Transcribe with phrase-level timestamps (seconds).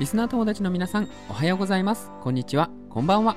[0.00, 2.10] リスナー友達の皆さんおはようございます。
[2.22, 2.70] こんにちは。
[2.88, 3.36] こんばんは。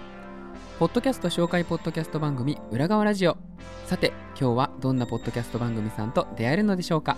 [0.79, 3.35] ポッドキャスト紹介ポッドキャスト番組裏側ラジオ。
[3.85, 7.17] さて今日はどんなポッドキャスト番組さんと出会えるのでしょうか。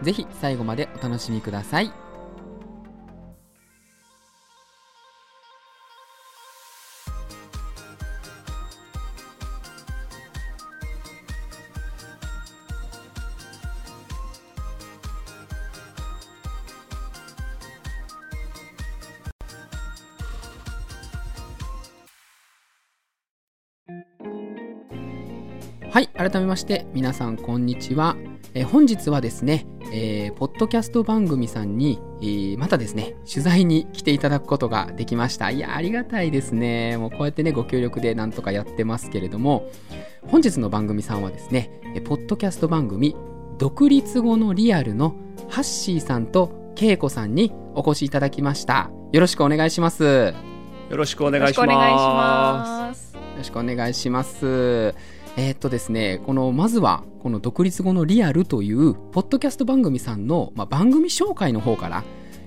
[0.00, 1.92] ぜひ最後までお楽しみください。
[26.30, 28.14] 改めまして皆さんこんにちは、
[28.52, 35.50] えー本日はですね、えーポッドキャスト番組さんに、えーまたですね取材に来ていただくことができました。
[35.50, 36.98] いやありがたいですね。
[36.98, 39.70] もうこうやってねご協力でなんとかやってますけれども
[40.26, 43.16] 本日の番組さんはですねえーポッドキャスト番組
[43.56, 45.14] 独立後のリアルの
[45.48, 48.90] ハッシーさんとケイコさんにお越しいただきました。
[49.12, 50.34] よろしくお願いします。
[50.90, 53.14] よろしくお願いします。
[53.14, 55.17] よろしくお願いします。
[55.40, 62.02] えーっとですね、この、まずは、この独立後のリアルという、ポッドキャスト番組さんの、まあ、番組紹介の方から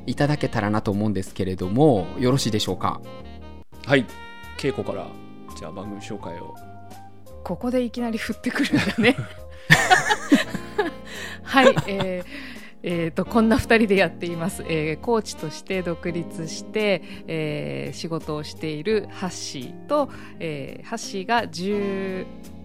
[0.05, 2.99] いただけたらなと思うんですけれども、よろしいでしょうか？
[3.85, 4.05] はい、
[4.57, 5.07] 稽古から
[5.57, 6.53] じゃあ番組紹介を。
[7.45, 9.15] ここでいきなり振ってくるんだね。
[11.43, 12.51] はい、えー
[12.83, 21.47] えーとこんな2人でやっています、えーコーチとして独立して、えー仕事をしているハッシーと、えーハッシーが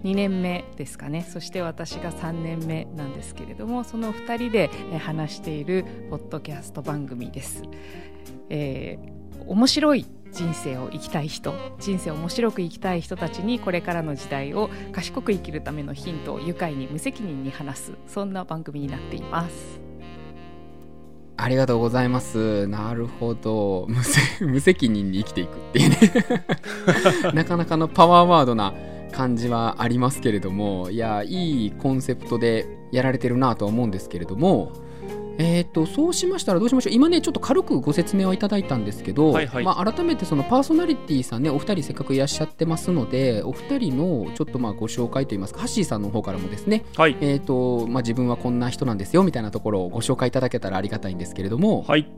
[0.07, 7.63] 2年目ですかねそして私が3年目なんですけれどもその2人で、え話しているポッドキャスト番組です。
[8.49, 9.17] えー
[9.49, 19.81] 面白い人生を生きたい人人生を面白く生きたい人たちにこれからの時代を賢く生きるためのヒントを愉快に無責任に話すそんな番組になっています
[21.37, 22.67] ありがとうございます。
[22.67, 23.87] なるほど。
[23.89, 23.97] 無
[24.49, 25.99] 無責任に生きていくっていうね。
[27.35, 28.73] なかなかのパワーワードな
[29.13, 34.73] 感じはありますけれども、いや、いいコンセプトでやられてるなとは思うんですけれども、
[35.39, 36.95] えー、とそうしましたらどうしましょう。
[36.95, 39.65] 今ねちょっと軽くご説明はいただいたんですけど、はいはい。
[39.65, 52.11] まあ、改めてそのパーソナリティさんねお二人せっかくいらっしゃってますのでお二人のちょっとまあご紹介といいますかハッシーさんの方からもですねはい、えーとまあ、自分はこんな人なんですよみたいなところをご紹介いただけたらありがたいんですけれども、はい。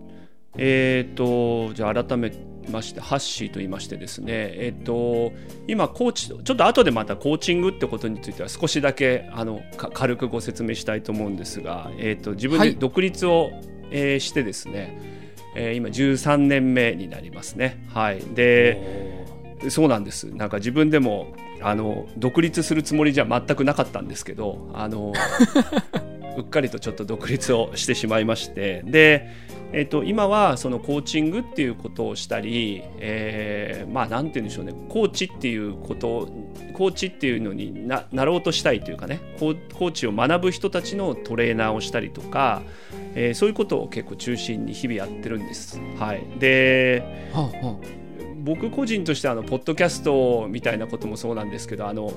[0.56, 2.32] えっ、とじゃあ改め
[2.70, 5.32] ましてハッシーと言いましてですね、えっ、と
[5.66, 13.50] 今コーチとちょっと後でまたコーチングってことについては少しだけあのか軽くご説明したいと思うんですが、えっ、と自分はいで独立を、
[13.90, 15.00] えーしてですね、
[15.54, 17.84] えー今13年目になりますね。
[17.88, 18.20] はい。
[18.34, 19.18] で。
[19.70, 25.12] そうなんですなんか自分でもあの独立するつもりじゃ全くなかったんですけどあの
[26.36, 29.28] うっかりとちょっと独立をしてしまいましてで、
[29.72, 34.74] えっと今はそのコーチングっていうことをしたり、えーまあなんて言うんでしょうね。
[34.88, 36.28] コーチっていうことを
[36.72, 39.20] コーチっていうのにななろうとしたいというかね。
[39.38, 42.62] コーチを学ぶ人たちのトレーナーをしたりとか、
[43.14, 45.80] えーそういうことを結構中心に日々やってるんです。
[45.98, 47.76] はい、ではあは
[48.44, 52.12] 僕個人としてあのポッドキャストみたいなこともそうなんですけどあの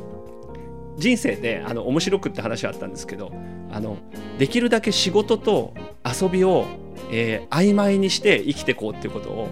[0.97, 3.31] 人生であの面白くって話はあったんですけど
[3.71, 3.97] あの
[4.37, 5.73] できるだけ仕事と
[6.05, 6.65] 遊びを、
[7.11, 9.49] えー曖昧にして生きていこうっていうことを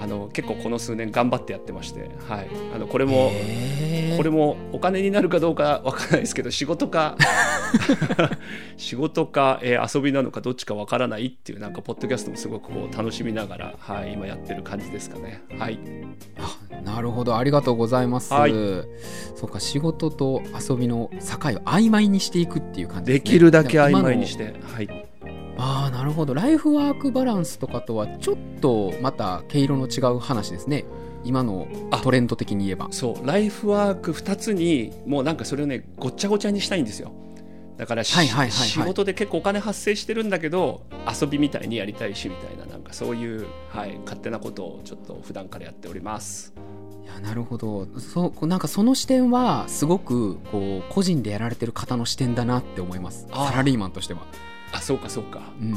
[0.00, 3.32] あの結構この数年頑張ってやってまして、はい、あのこれあも
[4.16, 7.16] これもお金になるかどうかわからないですけど仕事か
[8.76, 15.42] 仕事か、えー遊びなのかどっちかわからないっていうなんかポッドキャストもすごくこう楽しみながら、はい、今やってる感じですかね。
[15.58, 15.78] はい。
[16.38, 17.36] あなるほど。
[17.36, 18.52] ありがとうございます、はい。
[19.34, 21.18] そうか仕事と遊びの境を
[21.64, 24.88] 曖昧にしていくっていう感じでです、ね、きるだけ曖昧にして、はい、
[25.56, 26.34] ああなるほど。
[26.34, 30.84] ライフワークバランスとかとはちょっとまた毛色の違う話ですね。
[31.24, 31.66] 今の
[32.02, 32.88] トレンド的に言えば。
[32.90, 37.12] そうライフワーク2つにもうなんかそれをねごっちゃごちゃにしたいんですよ。
[37.76, 40.82] だから仕事で結構お金発生してるんだけど
[41.20, 46.54] 遊びみたいにやりたいしみたいななんかそういう、はい、勝手なことをちょっと普段からやっております。
[47.02, 47.86] いやなるほど。
[47.98, 53.26] そうなんかその視点はすごくこう個人でやられてる方の視点だなって思います。
[53.32, 54.20] サラリーマンとしては
[54.74, 55.40] あそうかそうか。
[55.60, 55.74] うん。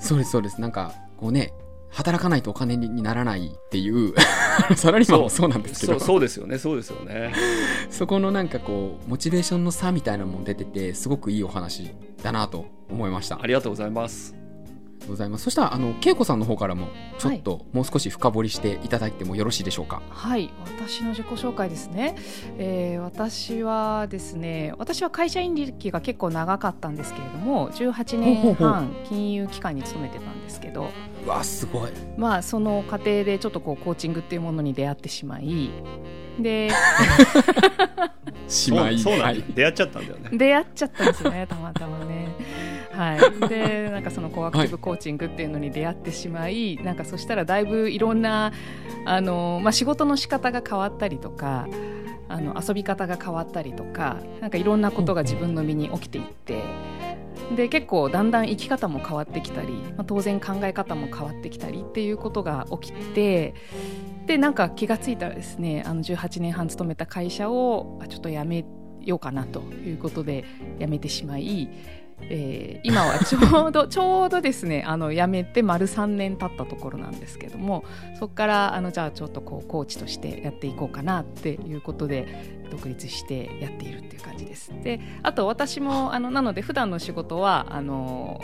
[0.00, 0.60] そうですそうです。
[0.60, 1.52] なんかこうね
[1.90, 4.14] 働かないとお金にならないっていう
[4.76, 5.48] サラリーマンもそう。
[5.48, 5.98] なんですけど。
[5.98, 6.58] そうそうですよね。
[6.58, 7.32] そうですよね。
[7.90, 13.38] そこのなんかこうモチベーションの差みたいなのも出ててすごくいいお話だなと思いました。
[13.40, 14.37] ありがとうございます
[15.06, 15.44] ございます。
[15.44, 20.02] そしたら、あの、恵子さんの方からも、ちょっと、もう少し深掘りしていただいてもよろしいでしょうか？
[20.10, 22.16] はい、私の自己紹介ですね。
[22.58, 30.90] えー私はですね、私は会社員歴が結構長かったんですけれども、18年半金融機関に勤めてたんですけど、
[31.24, 31.90] うわ、すごい。
[32.16, 35.70] まあその過程でちょっとこうコーチングっていうものに出会ってしまい、
[36.38, 36.70] で
[38.46, 38.98] しまい。
[38.98, 39.54] そうそうなんだ、はい。
[39.54, 42.28] 出会っちゃったんだよね出会っちゃったんですよね、たまたまね。
[42.98, 48.52] はい、でなんかそのコアクティブコーチングっていうのに出会ってしまい、なんかそしたらだいぶいろんな
[49.04, 51.68] あの、まあ、仕事の仕方が変わったりとか
[52.28, 56.62] あの遊び方が変わったりとかなんかいろんなことが自分の身に起きていって。
[57.54, 63.54] で結構だんだん生き方も変わってきたり、まあ、当然考え方も変わってきたりっていうことが起きて
[64.26, 68.66] でなんか気がついたらですねあの18年半勤めた会社をちょっと辞め
[69.00, 70.44] ようかなということで
[70.78, 71.70] 辞めてしまい、
[72.22, 77.84] えー今はちょうど ちょうどですねあの辞めて丸3年経ったところなんですけども
[78.18, 84.72] そこからあのじゃあちょっとこうコーチとしてやっていこうかなっていうことで独立してやっているっていう感じです。
[84.82, 88.40] であと私もあのなので普段の仕事はあの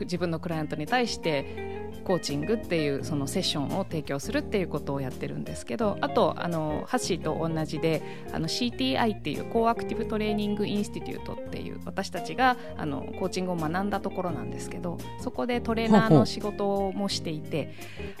[0.00, 1.71] 自分のクライアントに対して
[2.02, 8.02] コーチングっていうそのセッションを提供するっていうことをやってるんですけどあとあのハッシーと同じで
[8.32, 17.74] あの CTI っていう Co-Active Training Institute っていう私たちがあのコーチングを学んだところなんですけどそこでトレーナーの仕事もしていて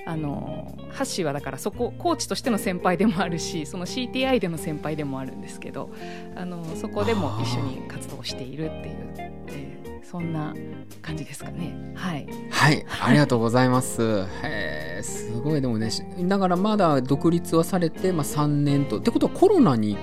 [0.06, 5.90] あのハッシーはだからそこコーチとしての先輩でもあるしその CTI での先輩でもあるんですけど
[6.34, 9.14] あのそこでも一緒に活動しているっていう、
[9.48, 9.81] えー
[10.12, 10.54] そんな
[11.00, 11.74] 感じですかね。
[11.94, 14.26] はいはい、ありがとうございます。
[14.42, 18.98] へーすごいでもね、しだからまだ独立はされて、まあ、3年と。
[18.98, 19.96] ってことはコロナに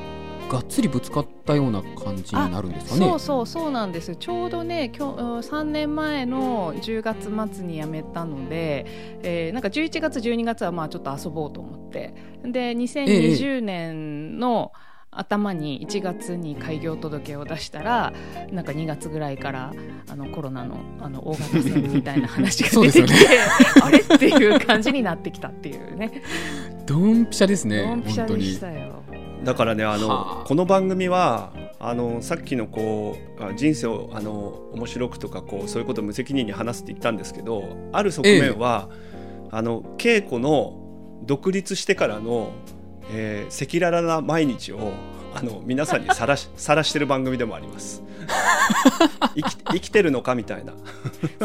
[0.49, 3.07] がっつりぶつかったような感じになるんですかね。
[3.07, 8.87] そうそうそうなんですちょうどね今日うん3年前の10月末に辞めたので、
[9.21, 14.71] えーなんか11月12月はまあちょっと遊ぼうと思ってで2020年の
[15.19, 18.13] 頭に1月に開業届を出したら
[18.51, 19.73] なんか2月ぐらいから
[20.07, 23.17] あのコロナのあの大型戦みたいな話が出てきて、
[23.79, 24.15] そうです あれ？
[24.15, 26.23] っていう感じになってきたっていうね
[26.85, 27.83] ドンピシャですね。
[27.83, 28.59] ドンピシャ本当にでし。
[28.59, 29.03] たよ。
[29.43, 38.89] だからねあのはあこの番組はあのさっきのこうあ人生をあの面白くとかこうそういうことを無責任に話すって言ったんですけどある側面は、
[39.51, 40.73] あの稽古の
[41.23, 42.51] 独立してからの
[43.11, 44.93] えー赤裸々な毎日を
[45.35, 48.03] あの皆さんにさらし さらしてる番組でもあります。
[49.35, 50.73] 生き生きてるのかみたいな。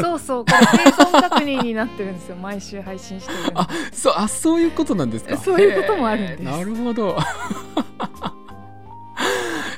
[0.01, 5.37] そうそうこれ生存確認になってるんですよ毎週配信してるあ、そう、あ、そういうことなんですか？
[5.43, 7.17] そういうこともあるんですなるほど。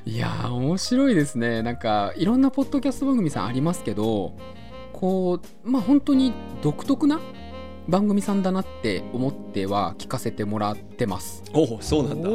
[0.05, 1.63] いやー、面白いですね。
[1.63, 4.33] なんか、いろんなポッドキャスト番組さんありますけど、
[4.93, 6.33] こう、まあ、本当に
[6.63, 7.21] 独特な
[7.89, 11.43] 番組さんだなって思っては聞かせてもらってます。
[11.53, 12.29] おおそうなんだ。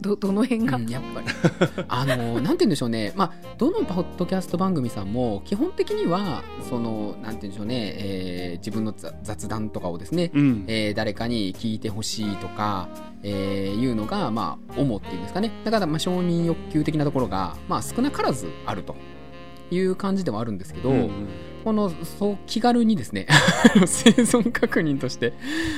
[0.00, 1.26] どどの辺が、うん、やっぱり。
[1.88, 3.12] あのなんて言うんでしょうね。
[3.16, 10.64] まあどのポッドキャスト番組さんも基本的にはそのなんて言うんでしょうね、えー自分の雑雑談とかをですね、うん。
[10.66, 12.88] えー誰かに聞いてほしいとか、
[13.22, 15.50] えーいうのがまあ主っていうんですかね。
[15.64, 18.96] だからまあ承認欲求的なところがまあ少なからずあると
[19.70, 21.10] いう感じではあるんですけど、うん
[21.64, 23.26] このそう気軽にですね
[23.86, 25.32] 生存確認として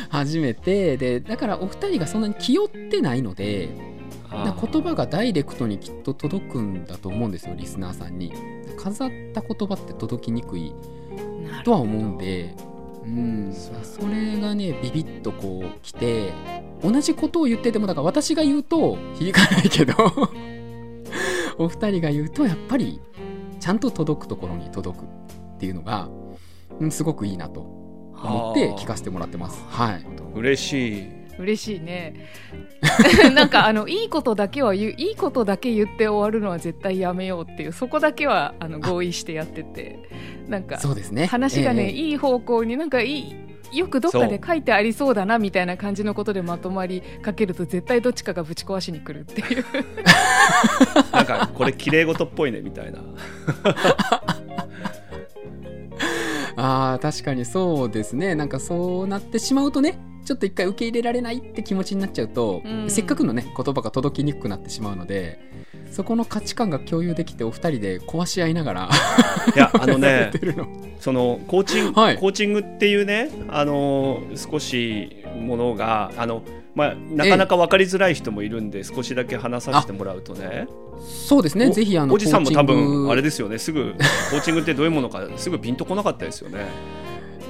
[0.09, 3.93] 初めてでだからお二人がそんなに気負ってないので
[4.31, 8.33] な言葉がダイレクトにきっと届くんだと思うんですよリスナーさんに。
[8.79, 10.73] 飾った言葉って届きにくい
[11.65, 12.55] とは思うんで
[13.05, 13.53] うん。
[13.53, 16.33] それがねビビッとこう来て
[16.83, 19.95] 同じことを言っててもだから私が言うと響かないけど
[21.59, 23.01] お二人が言うとやっぱり
[23.61, 25.05] ちゃんと届くところに届く
[25.63, 26.09] っていうのが、
[26.81, 29.63] うん、すごくいいなと思って聞かせてもらってます。
[29.69, 30.05] はい。
[30.35, 31.09] 嬉しい。
[31.39, 32.27] 嬉しいね。
[33.33, 40.01] なんかあのいいことだけは言ういいことだけ言って終わるのは絶対やめようっていうそこだけはあの合意してやってて
[40.49, 41.27] なんかそうですね。
[41.27, 41.91] 話がね、ええ。
[41.93, 43.37] いい方向になんかいい
[43.73, 49.65] よくどっかで書いてありそうだなみたいな感じのことでまとまりかけると絶対どっちかがぶち壊しに来るっていう。
[51.13, 52.99] なんかこれ綺麗事っぽいねみたいな。
[56.57, 58.35] あー確かにそうですね。
[58.35, 62.91] なんかそうなってしまうとねちょっと一回受け入れられないって気持ちになっちゃうと、うん。
[62.91, 65.41] せっかくのね言葉が届きにくくなってしまうので
[65.91, 68.91] そこの価値観が共有できてお二人で壊し合いながら
[69.55, 70.33] いやあのやね
[71.01, 72.19] そのコーチング、はい。
[72.19, 76.43] コーチングっていうねあの少しものがあの
[76.75, 80.67] まあなかなか分かりづらい人もいるんで、少しだけ話させてもらうとね。
[81.01, 83.95] そうですねおぜひあのおじさんも多分あれですよねすぐ
[84.31, 86.67] コーチングってどういうものか すぐピンとこなかったですよね。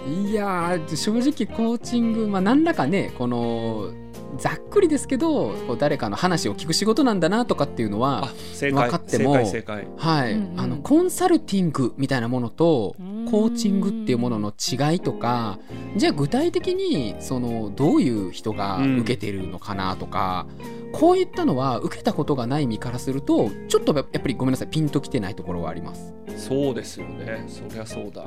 [0.08, 3.92] いやー正直コーチング、まあ、何らかねこの
[4.36, 10.60] ざっくりですけどこう誰かの話を聞く仕事なんだなとかっていうのは分かってもはい、うんうん。
[10.60, 13.12] あのコンサルティングみたいなものとうん。
[13.32, 15.58] コーチングっていうものの違いとか
[15.96, 20.46] じゃあ具体的にそのどういう人が受けてるのかなとか、
[20.92, 26.12] こういったのは受けたことがない身からするとちょっとやっぱりごめんなさいピンときてないところはあります。
[26.36, 27.44] そうですよね。
[27.48, 28.26] そりゃそうだ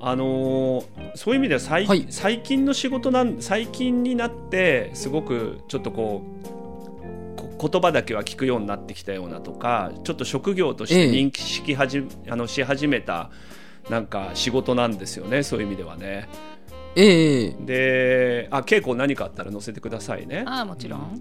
[0.00, 6.22] あのーそういう意味では最,、はい最近の仕事なん最近になってすごくちょっとこ
[7.36, 13.30] うこ言葉だけは聞くようになってきたようなとかちょっと職業として認識はじ、あのし始めた
[13.90, 16.28] なんか仕事なんですよねそういう意味ではね。
[16.96, 20.44] ええであ稽古何かあったら載せてくださいね。
[20.46, 21.20] ああもちろん。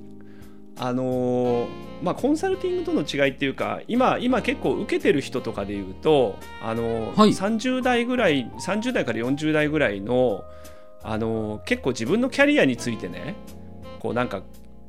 [0.78, 7.30] あのーまあ、コンサルティングとの違いっていうか今今結構受けてる人とかでいうと、あのーはい。
[7.32, 10.44] 30代ぐらい30代から40代ぐらいの、
[11.04, 13.36] あのー結構自分のキャリアについてね
[14.00, 14.42] こうなんか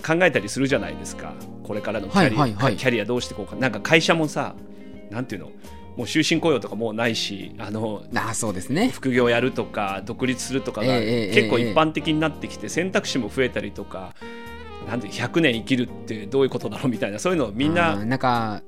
[0.07, 1.35] 考えたりするじゃないですか。
[1.65, 2.77] これからのキャリア,、はいはいはい。
[2.77, 3.57] キャリアどうしていこうか。
[3.57, 4.55] なんか会社もさ
[5.11, 5.51] なんていうの？
[5.97, 8.89] もう終身雇用とかもうないしあのああそうですね。
[8.91, 11.35] 副業やるとか独立するとかがええええ。
[11.35, 14.15] 結構一般的になってきて選択肢も増えたりとか
[14.89, 18.63] なんで100年生きるってどういうことだろうみたいなそういうのをみんあなーなんか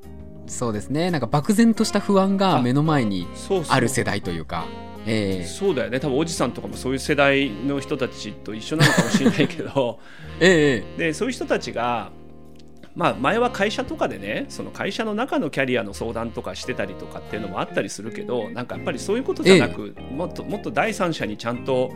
[0.46, 1.10] そうですね。
[1.10, 3.76] なんか漠然とした不安が目の前にそうそう。
[3.76, 4.66] ある世代というか。
[5.06, 5.46] ええ。
[5.46, 5.98] そうだよね。
[6.00, 9.98] 多分おじさんとかもそういう世代の人たちと一緒なのかもしれないけど。
[10.40, 10.98] ええ。
[10.98, 12.10] でそういう人たちが、
[12.94, 21.92] まあ、前は会社とかでねその会社の中のキャリアの相談とかしてたりとかっていうのもあったりするけどなんかやっぱりそういうことじゃなく、もっともっと第三者にちゃんと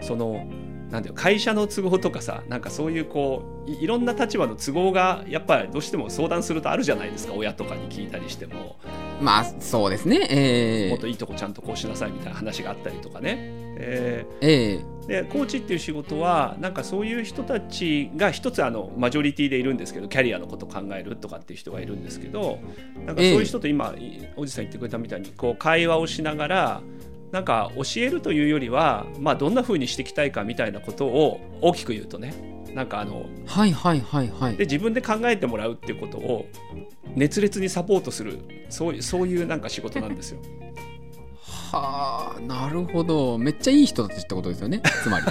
[0.00, 0.46] その
[0.90, 8.76] なんていうの会社の都合とかさなんかそういうこういいろんな立場の都合がやっぱりどうしても相談するとあるじゃないですか親とかに聞いたりしても。
[9.20, 10.26] まあそうですね。
[10.30, 13.69] ええもっといいとこちゃんとこうしなさいみたいな話があったりとかね。
[13.80, 22.60] えええーでコーチっていう仕事はなんかそういう人たちが一つあのマジョリティでいるんですけどキャリアのこと考えるとかっていう人がいるんですけど
[23.06, 26.82] なんかそういう人と今、いおじさん言ってくれたみたいにこう会話をしながら
[27.32, 32.32] なんか教えるというよりは、まあ、どんな風にしていきたいかみたいなことを大きく言うとね
[32.72, 34.64] なんかあのはいはいはいはいで。
[34.64, 36.46] 自分で考えてもらうっていうことを
[37.16, 40.40] 熱烈にサポートするそういうそういうなんか仕事なんですよ。
[41.72, 43.38] はあなるほど。
[43.38, 44.82] めっちゃいい人たちってことですよね。
[45.02, 45.26] つまり。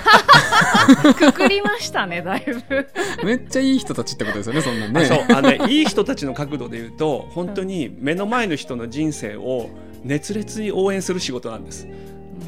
[1.14, 2.88] くくりましたねだいぶ。
[3.26, 5.02] めっちゃいい人たちってことですよねそんなんね。
[5.02, 5.26] あそう。
[5.30, 9.70] あの、ね、いい人たちの角度で言うと本当に目の前の人の人生を
[10.04, 11.88] 熱烈に応援する仕事なんです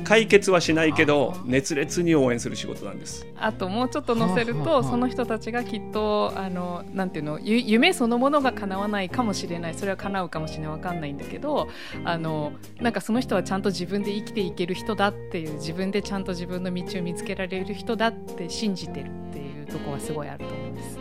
[0.04, 3.26] 解決はしないけど熱烈に応援する仕事なんです。
[3.38, 9.76] あともうちょっと載せるとその人たちがきっとあのなんていうのゆ夢そのものが叶わないかもしれない。
[9.76, 10.72] それは叶うかもしれない。
[10.72, 11.70] わかんないんだけど
[12.04, 21.00] あのなんかその人はちゃんと自分で生きていける人だっていう自分でちゃんと自分の道を見つけられる人だって信じてるっていうところはすごいあると思うんです。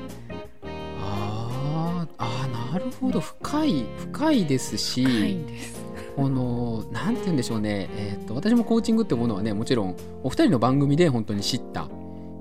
[1.02, 3.20] あーあーなるほど。
[3.20, 5.04] 深い深いですし。
[5.04, 5.89] 深いんです。
[6.16, 11.88] このなんて言うんでしょうね、えー、と私もコーチングってものはねもちろんお二人の番組で本当に知った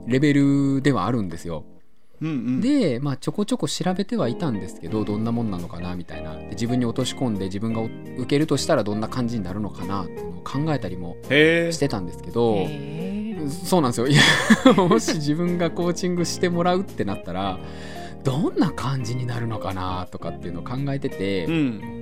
[0.08, 1.66] レベルではあるんですよ。
[2.22, 2.62] うんうん。
[2.62, 6.36] で、まあ、ちょこちょこ調べてはいたんですけどどんなもんなのかなみたいな。
[6.36, 12.68] で自分に落とし込んで自分が受けるとしたらどんな感じになるのかなっていうのを考えたりもしてたんですけど、
[13.48, 14.08] そうなんですよ。
[14.08, 14.22] いや
[14.76, 17.60] もし自分がコーチングしてもらうってなったら
[18.24, 21.99] どんな感じになるのかなとかっていうのを考えてて、うん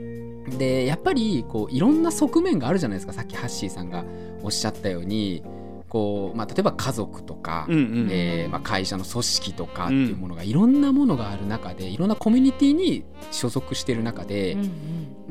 [0.58, 3.13] でやっぱりこういろんな側面があるじゃないですか。
[3.13, 4.06] さっきハッシーさんが
[4.44, 5.44] おっしゃったように
[5.89, 10.51] こう、まあ、例えば家族とか、うんうんえーまあ、会社の組織とかっていうものがい。
[10.51, 14.63] ろんなものがある中でいろんなコミュニティに所属してる中で、うんう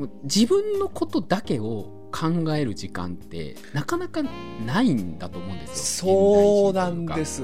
[0.05, 0.09] ん。
[0.23, 4.23] 自分のことだけを考える時間ってなかなか
[4.65, 6.13] ないんだと思うんですよ。
[6.13, 7.43] そうなんです。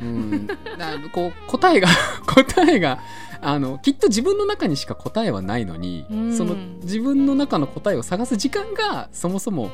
[0.00, 0.48] うん、
[1.12, 1.88] こう答えが
[2.26, 2.98] 答えが
[3.40, 6.36] あのきっと自分の中にしか答えはないのに、うん。
[6.36, 9.70] その自分の中の答えを探す時間がそもそも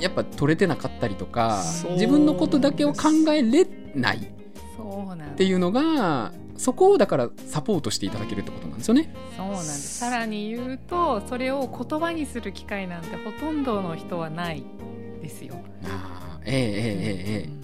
[0.00, 4.18] やっぱ取れてなかったりとか自分のことだけを考えれない。
[4.18, 9.14] っていうのがそこをだからサポートしていただけるってことなんですよね。
[9.34, 9.98] そうなんです。
[9.98, 14.62] さらに言うとそれを言葉にする機会なんてほとんどの人はない
[15.22, 15.54] ですよ。
[15.84, 17.59] あーえええええええ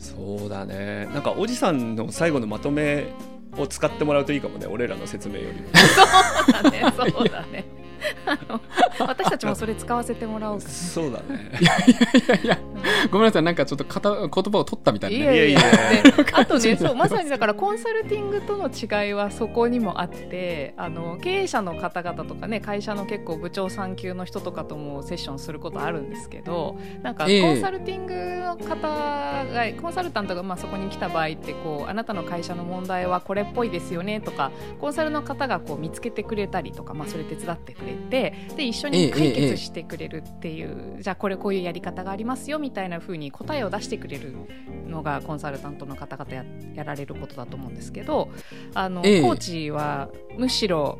[0.00, 1.06] そうだね。
[1.12, 3.12] なんかおじさんの最後のまとめ
[3.58, 5.68] を使ってもらうといいかもね俺らの説明よりも。
[5.74, 7.79] そうだねそうだね。
[8.98, 11.50] 私たちもそれ使わせてもらおうかそうだね。
[11.52, 12.54] えいやいやいや。
[12.54, 12.70] な
[13.10, 15.62] ごめんなさいなんかちょっとかた言葉を取ったみたいな、ね、いやいやいや
[16.34, 27.40] あとねそう まさにだからコンサルティングとの違いはそこにもあってあの経営者の方々とかね会社の結構部長産級の人とかともセッションすることあるんですけどなんかコえ。
[27.40, 29.44] えンサルティングの方が、
[29.80, 44.34] コンサルタントがまあそこに来た場合ってこうあなたの会社の問題はこれっぽいですよねとかコンサルの方がこう見つけてくれたりとか、まあ、それ手伝ってくれてで一緒に解決してくれるっていう、じゃあこれこういうやり方がありますよみたいな風に答えを出してくれる
[44.86, 46.44] のがコンサルタントの方々や
[46.74, 48.28] やられることだと思うんですけど
[48.74, 49.22] あの、ええ。
[49.22, 50.98] コーチはむしろ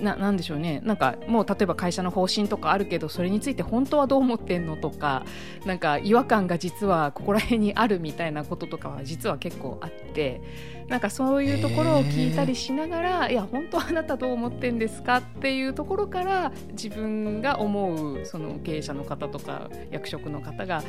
[0.00, 0.80] ななんでしょうね。
[0.84, 5.24] なんかもう例えば会社の方針とかあるけどそれについて本当はどう思ってんのとか
[5.64, 10.40] なんか違和感が実はここら辺にあるみたいなこととかは実は結構あって
[10.88, 20.82] なんかそういうところを聞いたりしながら、いや本当はあなたどう思ってんですかっていうところから自分が思うその経営者の方とか役職の方が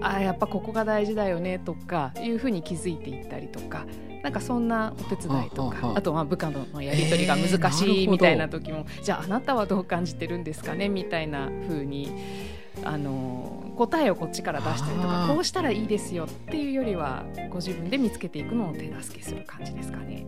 [0.00, 3.86] あやっぱここが大事だよねとかいうふうに気づいていったりとか
[4.26, 12.10] なんかそんなお手伝いとかはあはあはああとまあ部下のやり取りが難しいみたいな時も、じゃああなたはどう感じてるんですかねみたいな風に
[12.82, 20.26] あの答えをこっちから出したりとかこうしたらいいですよっていうよりはご自分で見つけていくのを手助けする感じですかね。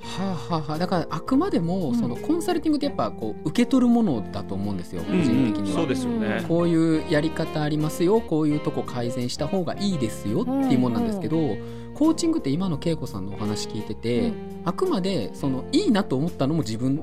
[0.00, 0.78] はあはあはあ。
[0.78, 1.94] だからあくまでも、うん。
[1.94, 5.22] そのコンサルティングってやっぱこう受け取るものだと思うんですよ個うん。
[5.22, 6.44] 人的には、そうですよね。
[6.46, 11.56] こういうやり方ありますよこういうとこ改善した方がいいですよっていうもんなんですけど、
[11.94, 14.32] コーチングって今の恵子さんのお話聞いてて、
[14.64, 17.02] あくまでそのいいなと思ったのも自分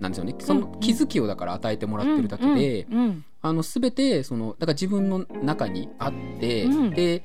[0.00, 0.34] なんですよね。
[0.38, 3.24] その気づきをだから与えてもらってるだけで、うんうん。
[3.42, 6.90] あの全てそのだから自分の中にあって、うん。
[6.90, 7.22] で、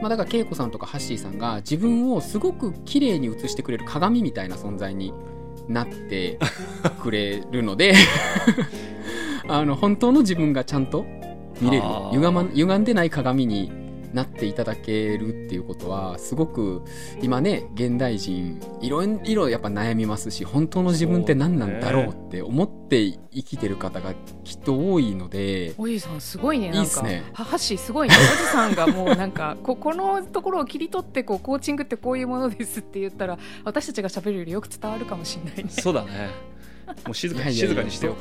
[0.00, 5.12] まあ、だから恵子さんとかハッシーさんが自分をすごく綺麗に映してくれる鏡みたいな存在に
[5.68, 6.38] なって
[7.00, 7.94] くれるので
[9.48, 11.04] あの本当の自分がちゃんと
[11.60, 11.84] 見れる。
[12.12, 13.83] 歪,、ま、歪んでない鏡に
[14.14, 16.82] なっていただけるっていうことはすごく
[17.20, 23.02] 今ね現代人いろいろやっぱ悩みますし本当の自分って何なんだろうって思って
[23.32, 25.74] 生きてる方がきっと多いので。
[25.76, 35.70] おじさんすごいねなんかいいっすねははしすごいねおじさんがもうなんか ここのところを切り取ってこうコーチングってこういうものですって言ったら私たちが喋るよりよく伝わるかもしれないね。
[35.70, 36.53] そうだね
[37.06, 38.16] もう静かにいやいやいや静かにしてよ。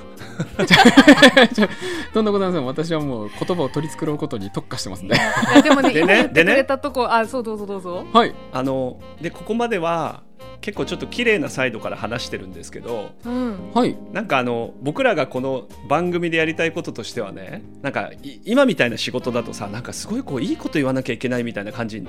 [1.54, 1.68] ち ょ
[2.14, 2.66] とんでもございません。
[2.66, 5.16] 私はもう言葉を取り繕うことに特化してますんで
[5.64, 8.06] でもねでね今言ってでねくれたとこ、あそうどうぞどうぞ。
[8.14, 8.34] はい。
[8.52, 10.24] あのでここまでは
[10.62, 13.72] 結構ちょっと綺麗なサイドから話してるんですけどうん。
[13.74, 13.96] はい。
[14.12, 22.08] なんかあの僕らがこの番組でやりたいこととしてはねなんかい今みたいな仕事だとさなんかすごいこういいこと言わなきゃいけないみたいな感じに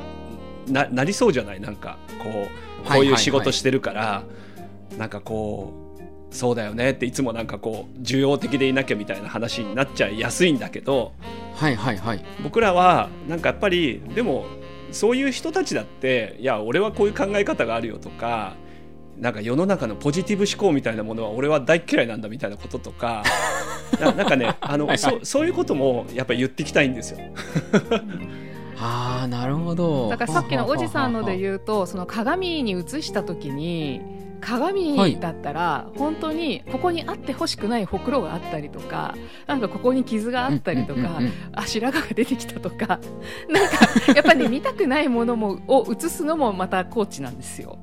[0.68, 1.60] ななりそうじゃない？
[1.60, 2.28] なんかこ
[2.84, 4.22] うこういう仕事してるから、
[4.98, 5.83] なんかこう
[6.34, 11.12] そうだよねっていつもなんかこう需要的でいなきゃみたいな話になっちゃいやすいんだけど
[11.54, 12.24] はいはいはい。
[12.42, 14.44] 僕らはなんかやっぱりでも
[14.90, 18.56] そういう人たちだっていや俺はこういう考え方があるよとか
[19.18, 23.22] なんか世の中のポジティブ思考みたいなものは俺は大っ嫌いなんだみたいなこととか
[24.00, 27.18] ななんかねあのはいはいそそういうこともやっぱり言っていきたいんですよ。
[28.76, 30.08] ああなるほど。
[30.08, 39.14] だからさっきのおじさんのでう言うとその鏡に映した時に鏡だったら本当にここにあってほしくないほくろがあったりとか
[39.46, 41.20] なんかここに傷があったりとか、
[41.52, 43.00] あ白髪が出てきたとか
[43.48, 47.78] なんかやっぱり、ね、見たくないものもを映すのもまたコーチなんですよ。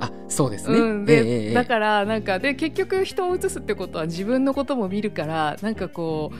[0.00, 6.36] あそうですね、うん、で、ええええだからなんかで結局人を映すってことは自分のことも見るからなんかこう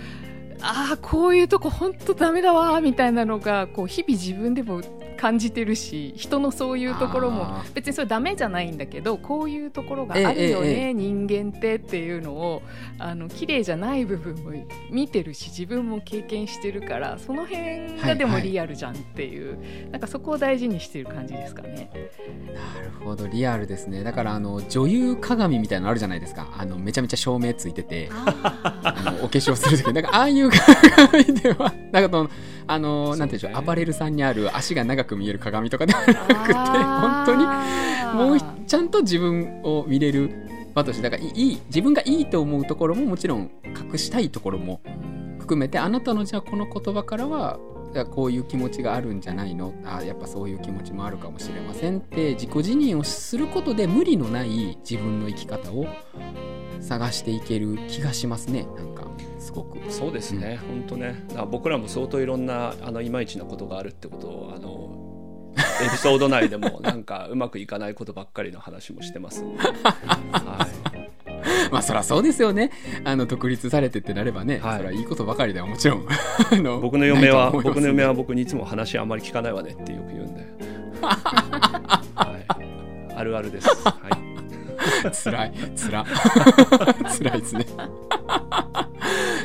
[0.62, 4.80] ああこういうとこ本当ダメだわーみたいなのがこう日々自分でも
[5.20, 12.62] 感じてるし人のそういうところもあ別にそれダメじゃないんだけどこういうところがあるよね、え人間ってっていうのを
[12.98, 14.52] あの綺麗じゃない部分も
[14.90, 18.40] 見てるし自分も経験してるからその辺がでもはい。
[18.42, 21.90] はいリアルじゃんっていう、なんかそこを大事にしてる感じですかね。
[22.46, 24.02] なるほどリアルですね。
[24.02, 26.48] だからあの女優鏡みたいなのあるじゃないですか。
[26.56, 29.92] あのめちゃめちゃ照明ついててあのお化粧する時。
[29.92, 32.30] なんかああいう鏡ではなんかその
[32.66, 40.30] あの、なんていうんでしょうアパレルさんにある足が長く見える鏡とかではなくて本当にもうひちゃんと自分を見れる
[40.74, 44.80] 場としてだからいい自分がいいと思うところももちろん隠したいところも
[45.38, 47.58] 含めてあなたのじゃあこの言葉からは
[48.12, 49.74] こういう気持ちがあるんじゃないの？
[49.84, 55.88] あやっぱそういう気持ちもあるかもしれませんって自己自認をすることで無理のない自分の生き方を
[56.78, 58.68] 探していける気がしますね。
[58.76, 59.08] なんか
[59.40, 59.78] すごく。
[59.90, 61.16] そうですね、本当ね。
[61.50, 64.99] 僕らも相当いろんなあのいまいちなことがあるってことをあの
[65.84, 69.42] エピソード内でもなんかうまくいかないことばっかりの話もしてます。
[69.42, 69.72] んで、はい、
[71.70, 72.70] まあそりゃそうですよね。
[73.04, 74.76] あの独立されてってなればね、はい。
[74.78, 76.06] それはいいことばかりではもちろん
[76.52, 80.46] あの僕の嫁は僕の嫁は僕にいつも話あんまり聞かないわねってよく言うんで、
[81.00, 82.02] は
[82.38, 83.94] い、あるあるです、は
[85.08, 86.04] い、つらいつら
[87.10, 87.66] つらいですね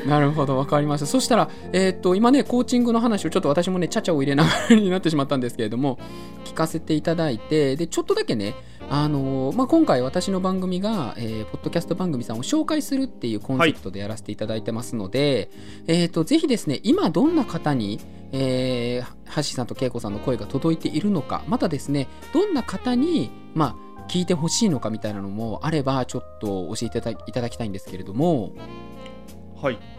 [0.08, 1.08] なるほどわかりました。
[1.08, 5.98] そしたら、えーっと今ねコーチングの話をちょっと私もねちゃちゃを入れながらになってしまったんですけれども
[6.46, 8.56] 聞かせていただいてでちょっとだけね
[8.90, 15.50] あのーまあ、今回私の番組が、えーポッドキャスト番組さんを紹介するっていうコンセプトでやらせていただいてますので、
[15.88, 18.00] えー、とぜひですね今どんな方に、
[18.32, 28.52] えー、橋さんと恵子さんの声が届いているのかまたですねどんな方に、まあ、聞いてほしいのかみたいなのもあればちょっと教えていただいただきたいんですけれども。
[29.62, 29.95] はい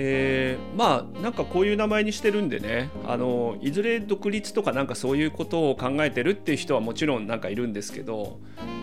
[0.00, 0.76] えー。
[0.78, 2.90] まあなんかこういう名前にしてるんでね。
[3.06, 8.38] あのいずれ独立とかなんかそういうことを考えてるっていう人はもちろんなんかいるんですけど。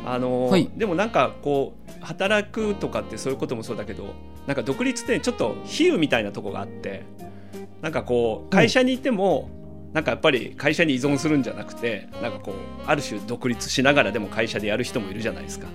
[0.06, 0.70] あの、はい。
[0.76, 4.14] でもなんかこう働くとかってそういうこともそうだけど
[4.46, 7.04] なんか独立ってちょっと比喩みたいなとこがあって。
[7.82, 9.50] なんかこう会社にいても、
[9.94, 15.68] なんかやっぱり会社に依存するんじゃなくてなんかこうある種独立しながらでも会社でやる人もいるじゃないですか。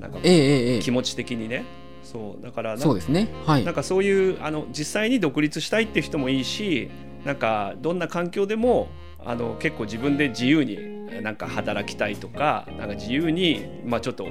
[0.00, 1.64] なんか気持ち的にね
[2.10, 3.28] そうだからそうですね。
[3.44, 3.64] はい。
[3.64, 6.88] なんかそういうあの実際に独立したいっていう人もいいし
[7.24, 8.88] なんかどんな環境でも
[9.24, 14.28] あの結構自分で自由になんか働きたいとかなんか自由に、まあ、ちょっと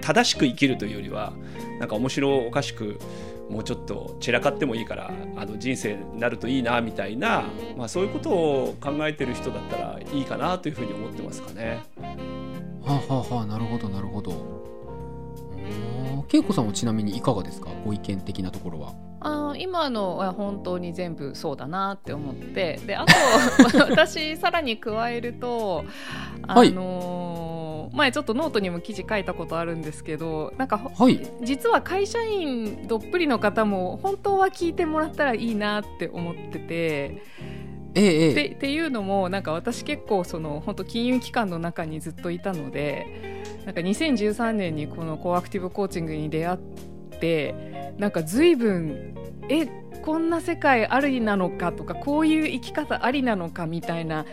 [0.00, 1.32] 正しく生きるというよりは
[1.78, 2.98] なんか面白おかしく
[3.48, 7.44] もうちょっと散らかってもいいからあの人生になるといいなみたいな、
[7.76, 11.82] まあ、そういうことを考えてる人だったらいいかなというふうに思ってますかね。
[12.82, 14.59] はあ、はあはあ、なるほどなるほど
[16.32, 17.70] 恵子さんはちなみにいかがですか？
[17.84, 18.92] ご意見的なところは。
[19.22, 22.80] あー今のは本当に全部そうだなって思って。
[22.86, 25.84] であと 私さらに加えると
[26.46, 26.72] あはい。
[27.92, 31.20] 前ちょっとノートにも記事書いたことあるんですけどなんかほはい。
[31.42, 37.22] 実は会社員どっぷりの方も本当は聞いてもらったらいいなって思ってて。
[37.96, 46.58] ええっていうのもなんか私結構その本当金融機関の中にずっといたのでなんか2013年にこのコアアクティブコーチングに出会っ
[47.20, 47.54] て
[47.98, 49.14] なんか随分
[49.48, 49.66] え
[50.02, 54.24] こんな世界ありなのかとかこういう生き方ありなのかみたいな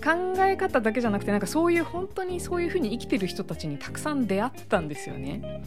[0.00, 5.62] 考え方だけじゃなくてなんかそういう本当にそういうふうに生きてる人たちにたくさん出会ったんですよね。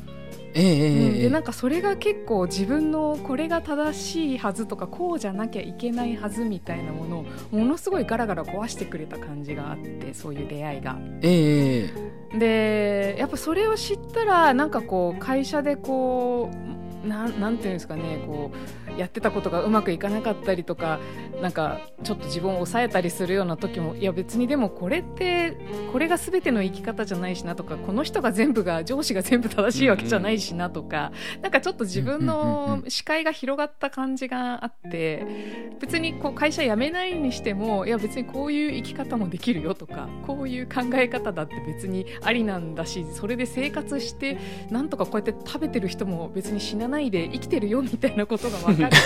[0.55, 10.97] ええええうんええでなんかそれが結構自分のこれが正しいはずとかこうじゃなきゃいけないはずみたいなものをものすごいガラガラ壊してくれた感じがあってそういう出会いが。
[11.21, 11.93] えええ
[12.33, 16.49] えでやっぱそれを知ったらなんかこう会社でこ
[17.03, 18.51] うなんなんていうんですかねこ
[18.82, 20.99] うやってたことがうまくいかなかったりとか
[21.41, 25.57] なんかちょっと自分を抑えたりするような時もいや別にでもこれって
[25.91, 35.25] これが全ての生き方じゃないしなとかこの人が全部が上司が全部正しいわけじゃないしなとか、なんかちょっと自分の視界が広がった感じがあって
[35.79, 44.37] 別にこう会社辞めないにしてもいや別にこういう生き方もできるよとかこういう考え方だって別にありなんだしそれで生活して
[44.69, 49.01] なんとかこうやって食べてる人も別に死なないで生きてるよみたいなことが分かる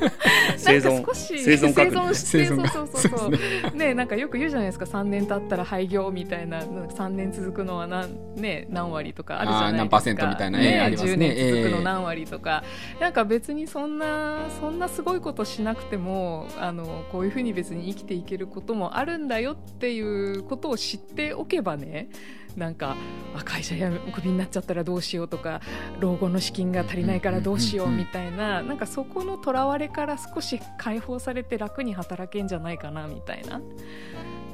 [0.00, 0.20] と
[0.56, 2.14] 生存なんか少し生存確認。
[2.14, 3.26] 生存そうそうそ
[3.72, 3.94] うね。
[3.94, 4.84] なんかよく言うじゃないですか。
[4.84, 9.78] 3年経ったら廃業みたいななんか3年続くのは何,、ね、何割とかあるじゃないですか。
[9.78, 10.60] 何パーセントみたいな。
[10.60, 11.12] ええありますね。
[11.12, 12.64] 10年続くええの何割とか、
[13.00, 22.08] なんか別にそんなそんなすごいことしなくてもあのこういうふうに別に生きていけることもあるんだよっていうことを知っておけばね
[22.56, 22.96] なんか
[23.34, 25.60] あ会社やクビになっちゃったらどうしようとか
[25.98, 33.60] 老後の資金が足りないからどうしようみたいななんかそこのとらわれから少し解放されて楽に働けんじゃないかなみたいな。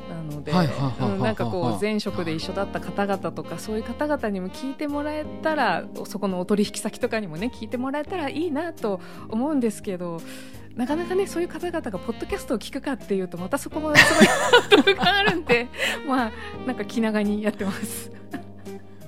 [0.09, 10.21] なので、なんかこはいう前職で一緒だった方々とかそういう方々にも聞いてもらえたらそこのお取引先とかにもね聞いてもらえたらいいなと思うんですけど
[10.77, 15.69] なかなかねそういう方々がポッドキャストを聞くかっていうとまたそこもすごいハーがあるんで
[16.07, 16.33] まあ
[16.67, 18.13] なんか気長にやってます。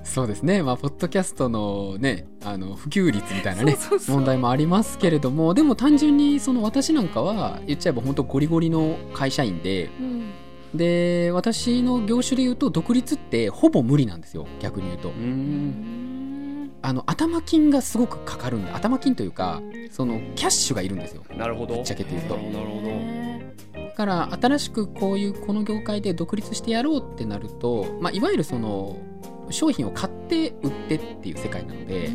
[0.03, 0.63] そうですね。
[0.63, 3.77] まあポッドキャストのねあの普及率みたいなね
[4.07, 10.31] 問題もありますけれどもでも単純にその私なんかは言っちゃえば本当ゴリゴリの会社員でうん。
[10.73, 15.09] で私の業種で言うと独立ってほぼ無理なんですよ逆に言うと。
[15.09, 15.11] う
[16.81, 19.61] あの頭金がすごくかかるんで頭金というか
[19.91, 21.23] そのキャッシュがいるんですよ。
[21.35, 21.75] なるほど。
[21.75, 22.35] ぶっちゃけて言うと。
[22.35, 22.89] なるほど。
[23.81, 28.97] だから新しくこういうこの業界で独立してやろうってなると、まあ、いわゆるその
[29.49, 32.11] 商品を買って売ってっていう世界なので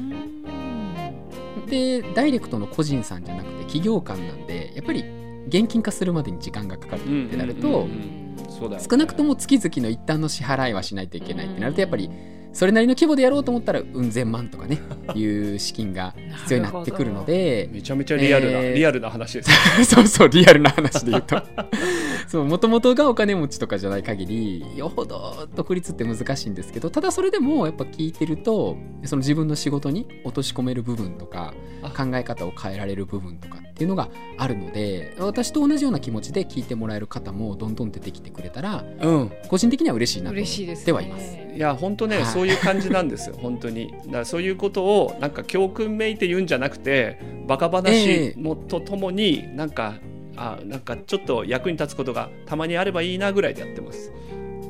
[1.66, 5.04] でダイレクトの個人さんじゃなくて企業間なんでやっぱり
[5.48, 8.24] 現金化するまでに時間がかかるうんってなると、うんうんうん。
[8.48, 8.86] そうだよね。
[8.90, 12.10] 少なくとも月々の一旦の支払いはしないといけないってなるとやっぱり
[12.54, 14.78] それなりの規模でやろうと思ったらうん千万とかね
[15.14, 19.50] いう資金が必要になってくるのでめちゃめちゃリアルな、えーリアルな話です。
[19.78, 21.42] ね そうそうリアルな話で言うと。
[22.28, 31.90] そうもともとがお金持ちとかじゃない限りよほど独立って難しいんですけどただそれでもやっぱ聞いてるとその自分の仕事に落とし込める部分とかあ。
[31.90, 39.30] 考え方を変えられる部分とかっていうのがあるので私と同じような気持ちで聞いてもらえる方もどんどん出てきてくれたらうん。
[39.48, 40.82] 個人的には嬉しいなと思嬉しいです、ね。
[40.82, 41.43] ってはいます。
[41.54, 42.26] いや本当ね、はい。
[42.26, 43.92] そういう感じなんですよ 本当に。
[44.06, 49.94] だからそういうことをなんか教訓めいて言うんじゃなくてバカ話もとともになんか、
[50.36, 54.12] あなんかちょっと役に立つことがたまにあればいいなぐらいでやってます。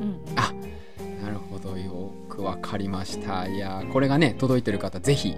[0.00, 0.52] うんあ
[1.22, 3.48] なるほどよくわかりました。
[3.48, 5.36] いやこれがね届いてる方ぜひ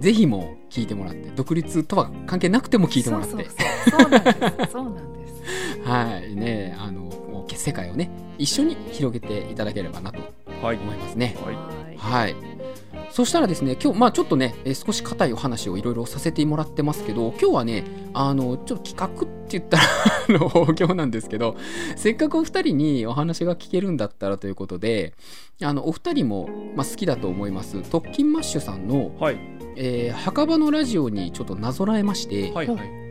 [0.00, 3.30] ぜひもう聞いてもらって独立とは関係なくても聞いてもらって。
[3.30, 4.72] そうなんです。
[4.72, 5.80] そうなんです。
[5.84, 6.34] はい。
[6.34, 7.08] ねあの
[7.58, 10.76] 世界をね一緒に広げていただければなとはい思い。
[10.76, 11.36] ますね
[11.96, 12.36] はい。
[13.10, 19.82] そしたらですね今日まあちょっとねえー少し硬いお話をいろいろさせてもらってますけど今日はねあのちょっと企画って言ったら
[20.28, 21.56] あの大行なんですけど
[21.96, 25.14] せっかくお二人にお話が聞けるんだったらということで
[25.62, 29.38] あのお二人も、まあ、好きだと思います特勤マッシュさんの、はい。
[29.76, 33.07] えー墓場のラジオにちょっとなぞらえまして、はいはい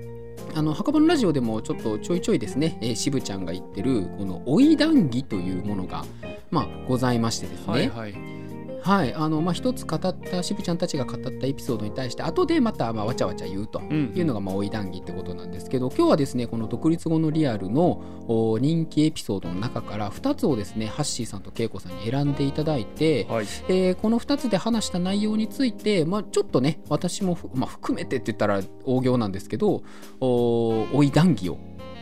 [0.54, 6.06] あの墓場のラジオでもちょっとちょいちょいですね、えー、渋ちゃんが言ってるこの追い談義というものが、
[6.52, 8.47] まあ、ございましてですね、はいはい。
[8.88, 23.46] はい、あのまあ一つ語った渋ちゃんたちが語ったエピソードに対して後でまたまあわちゃわちゃ言うとうんいうのがまあ追い談義ってことなんですけど今日はですねこの独立後のリアルのお人気エピソードの中から2つをですねハッシーさんと恵子さんに選んでいただいて、はい。
[23.68, 29.82] えーこの2つで話した内容について、まあ、ちょっとね私もふ、まあ、含めてって言ったら大行なんですけど
[30.20, 31.58] お追い談義を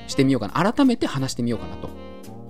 [0.08, 0.74] してみようかな。
[0.74, 2.05] 改めて話してみようかなと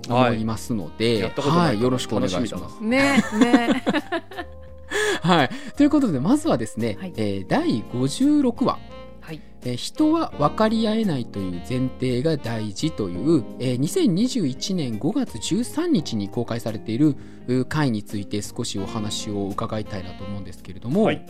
[0.10, 2.84] 思いますので、はい、よろしくお願いします。
[2.84, 3.84] ねね。
[5.22, 7.14] はい、ということでまずはですね、はい。
[7.18, 8.80] えー第56話、
[9.22, 9.42] はい。
[9.64, 17.16] えー人は分かり合えないという前提が大事」という、えー2021年5月13日に公開されている
[17.48, 21.26] う回について少しお話を伺いたいなと思うんですけれども、はい。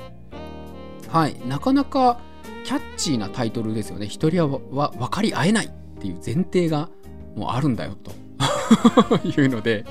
[1.07, 1.35] はい。
[1.47, 2.19] なかなか
[2.65, 4.07] キャッチーなタイトルですよね。
[4.07, 6.89] 一人はわ分かり合えないっていう前提が
[7.35, 8.11] もうあるんだよと
[9.23, 9.85] いうので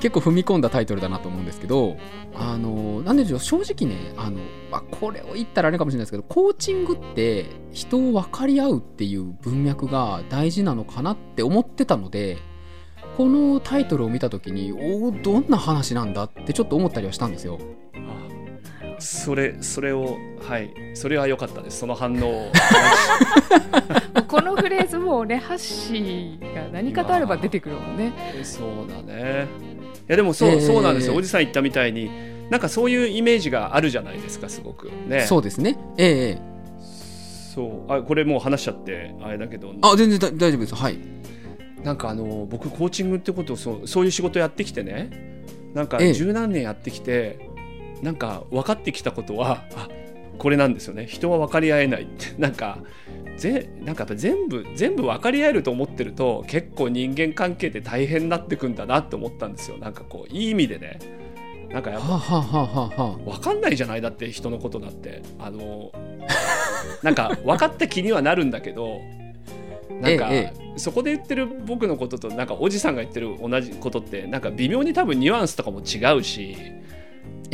[0.00, 1.96] 結構踏み込んだタイトルだなと思うんですけど
[2.34, 4.38] あのなんでしょう正直ねあの、
[4.70, 12.38] まあ、これを言ったらあれかもしれないですけどコーチングって人を分かり合うっていう文脈が大事なのかなって思ってたので
[13.16, 17.58] このタイトルを見た時におおどんな話なんだってちょっと思ったりはしたんですよ。
[19.04, 20.74] あそれそれをはい。
[20.94, 21.80] それは良かったです。
[21.80, 22.52] その反応を。
[24.28, 28.12] このフレーズもうねハッシーが何かとあれば出てくるもんね。
[28.42, 29.46] そうだね。
[30.08, 30.60] いやでもそう,、えー。
[30.66, 31.14] そうなんですよ。
[31.14, 32.10] おじさん言ったみたいに
[32.50, 34.90] なんかそういうイメージがあるじゃないですかすごく。
[35.06, 35.26] ね。
[35.26, 35.78] そうですね。
[35.98, 36.38] ええええ。
[37.54, 37.92] そう。
[37.92, 39.72] あこれもう話しちゃってあれだけど。
[39.82, 40.74] あ全然だ大丈夫です。
[40.74, 40.98] はい。
[41.82, 45.42] なんかあの僕コーチングってことをそうそういう仕事やってきてね。
[45.74, 46.12] なんかええ。
[46.12, 47.50] 十何年やってきて、
[48.02, 49.88] なんか分かってきたことはあ
[50.38, 51.06] これなんですよね。
[51.06, 52.34] 人は分かり合えないって。
[52.38, 52.78] なんか
[53.36, 59.78] ぜなんかやっぱ全部全部分かり合えると思ってると結構人間関係って大変になってくんだなって思ったんですよ。
[59.78, 60.98] なんかこういい意味でね。
[61.70, 65.22] なんかやっぱはあ、はあはあ分かんないじゃないだって人のことだって。
[65.38, 65.92] あの
[67.02, 69.00] なんか分かった気にはなるんだけど
[70.00, 70.52] なんか、え。
[70.76, 76.56] そこで言ってる僕のこととなんかおじさんが言ってる同じことってなんか微妙に多分ニュアンスとかも違うし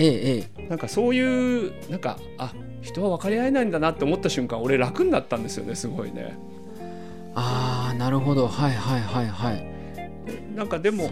[0.01, 0.69] ええええ。
[0.69, 6.37] なんかそういうなんかあ人は分かり合えないんだなって思った瞬間俺楽になったんですよねすごいね。
[7.35, 8.49] ああなるほど。
[8.49, 9.67] はいはいはいはい。
[10.55, 11.11] なんかでも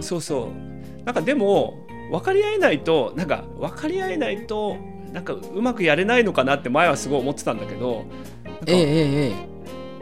[0.00, 1.04] そうそう。
[1.04, 1.74] なんかでも
[2.10, 4.76] 分かり合えないとなんか分かり合えないと
[5.12, 8.04] なんかうまくやれないのかなって前はすごい思ってたんだけど
[8.66, 9.32] ええええ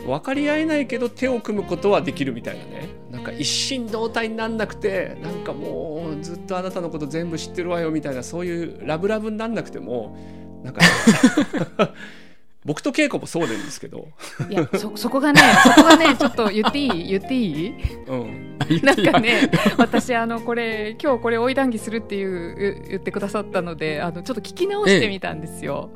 [0.06, 2.88] 分かり合えないけど手を組むことはできるみたいなね。
[3.10, 10.16] なんか一心同体になんなくてなんかもうずっとあなたのこと全部知ってるわよみたいなそういうラブラブになんなくても
[10.64, 10.80] なんか
[12.64, 14.08] 僕と稽古もそうなんですけど、
[14.50, 17.08] いやそそこがねそこがねちょっと言っていい？
[17.10, 17.74] 言っていい？
[18.08, 25.90] うん、えなんかね私あのこれ今日これ追い談義するっていう言ってくださったのであのちょっと聞き直してみたんですよ。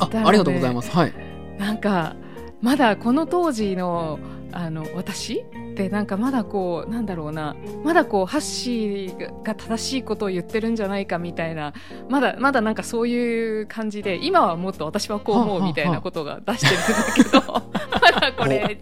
[0.00, 0.90] あありがとうございます。
[0.90, 1.10] はい。
[1.10, 1.14] す。
[1.60, 2.16] なんか
[2.64, 4.18] まだこの当時の
[4.50, 11.74] あの私ってなんかまだこうなんだろうなまだこうハッシーが正しいことを言ってるんじゃないかみたいな
[12.08, 17.62] まだまだなんかそういう感じで今はもっと私はこう思うみたいなことが出してるんだけど
[18.00, 18.78] まだこれ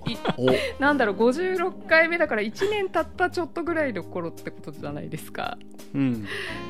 [0.78, 5.58] なんだろう56回目だから1年経ったちょっとぐらいの頃ってことじゃないですか。
[5.94, 6.26] うん。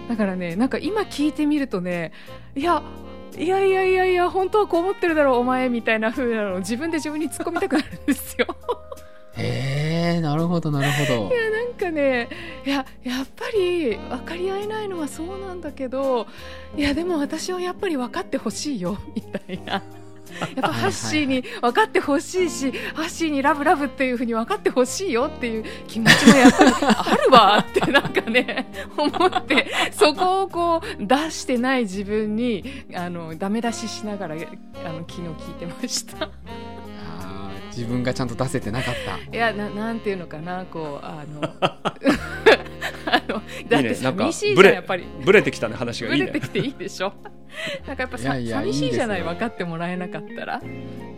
[0.09, 2.13] だからねなんか今聞いてみるとね
[2.55, 2.83] いや
[3.39, 8.47] いやいやいやいや本当はこう思ってるだろうお前みたいな風なのを自分で自分に突っ込みたくなるんですよ
[9.37, 12.29] へえなるほどなるほどなんかね
[12.67, 16.27] いややっぱり分かり合えないのはそうなんだけど
[16.77, 19.83] いやでも私はやっぱり分かってほしいよみたいな。
[20.41, 36.31] やっぱハッシーに分かってほしいし、ハッシーにラブラブっていうふうに分かってほしいよっていう気持ちもやっぱりあるわってなんかね 思ってそこをこう出してない自分にあのダメ出ししながらあの昨日聞いてました。
[37.75, 41.41] 自分がちゃんと出せてなかったいやななんていうのかなこうあの
[43.69, 45.05] だって寂しいじゃんやっぱり。
[45.25, 46.15] ブレてきたね話が。
[46.15, 46.27] いいね。
[46.27, 47.13] ブレてきていいでしょ。
[47.87, 50.63] なんかやっぱさ寂しいじゃない分かってもらえなかったら。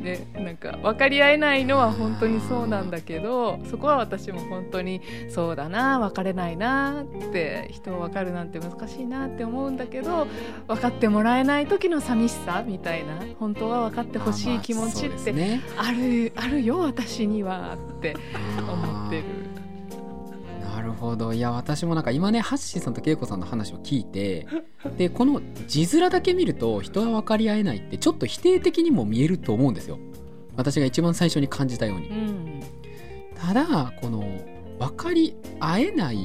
[0.05, 10.29] ねなんか分かり合えないのは本当にそうなんだけどそこは私も本当にそうだな分かれないなって人を分かるなんて難しいなって思うんだけど
[10.69, 18.15] 分かってもらえない時の寂しさみたいな本当は分かってほしい気持ちってあるあるよ私にはって
[18.59, 19.54] 思ってる。
[20.85, 21.33] なるほど。
[21.33, 24.47] いや私もなんか今ねハッシーさんと恵子さんの話を聞いて
[24.99, 29.99] でこの字面だけ見ると人は分かり合えないってちょっと否定的にも見えると思うんですよ。
[30.57, 32.09] 私が一番最初に感じたように。
[32.09, 32.61] うん。
[33.35, 34.25] ただこの
[34.79, 36.17] 分かり合えない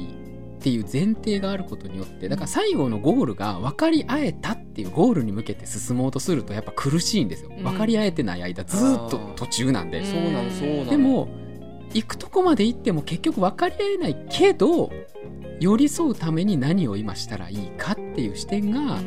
[0.58, 7.50] っていう前提があることによってだから最後のゴールが分かり合えたっていうゴールに向けて進もうとするとやっぱ苦しいんですよ。
[7.56, 7.64] うん。
[7.64, 10.00] 分かり合えてない間ずーっと途中なんで。
[10.00, 10.04] うん。
[10.04, 11.28] そうなのそうなのでも
[11.92, 14.90] 行くとこまで行っても結局分かり合えないけど
[15.60, 19.00] 寄り添うために何を今したらいいかっていう視点が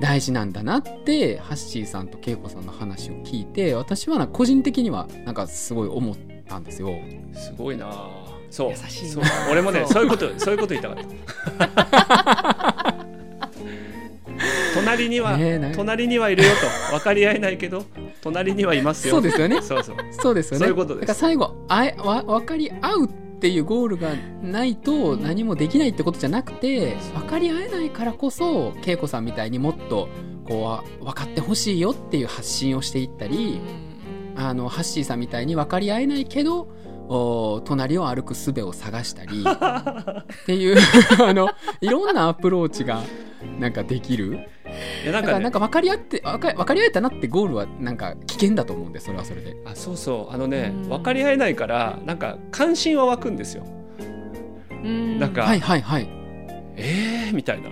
[0.00, 6.94] 大事なんだなってハッシーさんと恵子さんの話を聞いて私は個人的にはなんかすごい思ったんですよ。
[7.34, 7.92] すごいな
[8.50, 9.12] そう優しいな。
[9.12, 9.24] そう。
[9.50, 10.96] 俺もねそうそういうことそういうこと言いたかっ
[11.58, 12.84] た
[14.88, 15.38] 隣には、
[15.74, 16.50] 隣にはいるよ
[16.88, 16.92] と。
[16.96, 17.84] 分かり合えないけど
[18.22, 19.14] 隣にはいますよ。
[19.14, 19.60] そうですよね。
[19.62, 19.96] そうそう。
[20.10, 20.60] そうですよね。
[20.60, 21.00] そういうことです。
[21.02, 23.08] だから最後あえわ分かり合うっ
[23.40, 24.10] ていうゴールが
[24.42, 30.08] ないと何もできないってことじゃなくて分かり合えないからこそ恵子さんみたいにもっと
[30.44, 33.60] こう分かってほしいよっていう発信をしていったり、
[34.34, 36.68] あのハッシーさんみたいに分かり合えないけど
[37.08, 40.76] お隣を歩く術を探したり っていう
[41.24, 41.48] あの
[41.80, 43.02] いろんなアプローチが
[43.58, 44.48] なんかできる
[45.04, 49.56] いやなんか,、ね、なんか分かり合って分か分かり合えたなってゴールはなんか危険だと思うんでそれはそれで。
[49.64, 50.34] あそうそう。
[50.34, 50.88] あのねうん。
[50.88, 53.64] 分かり合えないからなんか関心は湧くんですよ。
[54.70, 55.18] うん。
[55.18, 55.42] なんか。
[55.42, 56.08] はいはいはい。
[56.76, 57.34] えー？
[57.34, 57.68] みたいな。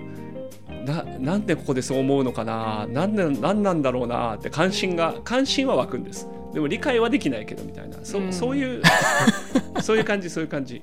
[0.86, 2.86] ななんでここでそう思うのかな？
[2.88, 6.28] なんでなんなんだろうなって関心が関心は湧くんです。
[6.54, 7.98] でも理解はできないけどみたいな。
[8.04, 8.32] そ,、うん。
[8.32, 8.82] そういう
[9.82, 10.82] そういう感じそういう感じ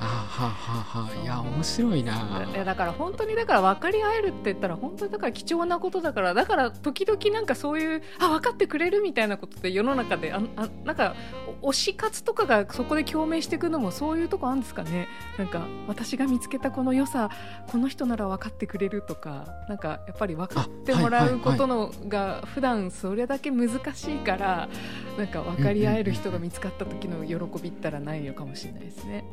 [0.00, 2.46] あはははいや面白いな。
[2.64, 11.16] だから本当にだから分かり合えるって言ったら本当にだから貴重なことだからだから時々なんかそういうあ分かってくれるみたいなことって世の中でああなんか
[11.62, 15.08] 推し活とかがそこで共鳴していくのもそういうとこあるんですかね。
[15.36, 17.30] なんか私が見つけたこの良さ
[17.66, 24.68] この人なら分かってくれるとかなんかやっぱり分かってもらうことのが普段それだけ難しいから
[25.16, 29.24] なんか分かり合える人が見つかった時の喜びったらないのかもしれないですね。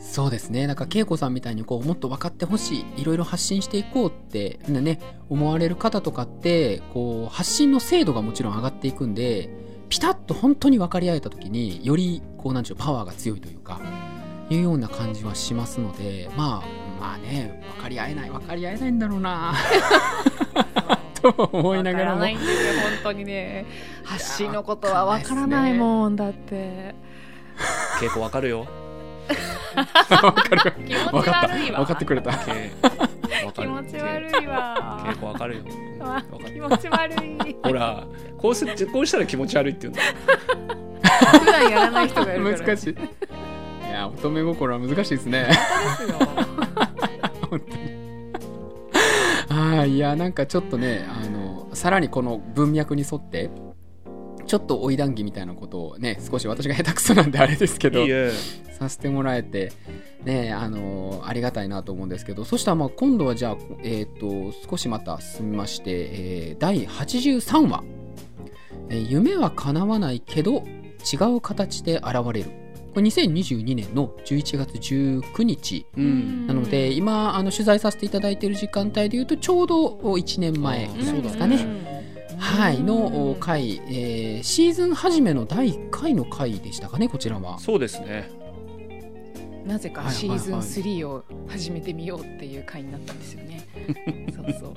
[0.00, 0.66] そうですね。
[0.66, 9.50] なんか恵子さんみたいにこうもっと分かってほしいいろいろ発信していこうってね思われる方とかってこう発信の精度がもちろん上がっていくんで
[9.90, 13.80] ピタッと本当に分かり合えた時によりこうなんでしょうパワーが強いというか
[14.48, 19.54] いうような感じはしますのでまあまあね分かり合えない分かり合えないんだろうな
[21.20, 22.10] と思いながらも。
[22.12, 23.66] らないんですよ本当にね。
[24.04, 26.94] 発信のことはわからないもんだって。
[28.00, 28.66] 稽古わかるよ
[30.08, 30.72] 分かる。
[30.86, 31.78] 気持ち分かった悪いわ。
[31.78, 32.32] 分かってくれた。
[32.32, 35.04] 気持ち悪いわ。
[35.06, 35.56] 稽古わかる。
[35.56, 35.64] よ
[36.46, 37.12] 気持ち悪
[37.48, 38.06] いほら
[38.38, 40.02] こうすこうしたら気持ち悪いって言うんだ
[41.38, 45.50] 普段やらない人がいるから難しいいや乙女心は難しいですね
[47.50, 47.90] 本当に
[49.48, 53.50] ああいやなんかちょっとねあのさらにこの文脈に沿って
[54.50, 58.04] ちょっと追い談義みたいなことをね少し私が下手くそなんであれですけど
[58.72, 59.70] させてもらえて
[60.24, 67.84] ねあのありがたいなと思うんですけどそしたらまあ今度はじゃあ、えー、と少しまた進みまして、えー第83話、
[68.88, 70.64] えー夢は叶わないけど
[71.12, 72.50] 違う形で現れる」
[72.92, 75.86] これ2022年の11月19日。
[75.96, 76.46] うん。
[76.48, 81.89] なので今あの取材させていただいている時間帯でいうとちょうど1年前ぐらいですかね。
[82.40, 87.58] はい、の回、えーシーズン初めの第1回の回でしたかねこちらは。
[87.58, 88.30] そうですね
[89.66, 93.68] なぜかはいシーズン3を始めてみようっていう回になったんですよね。
[94.34, 94.74] そうそう。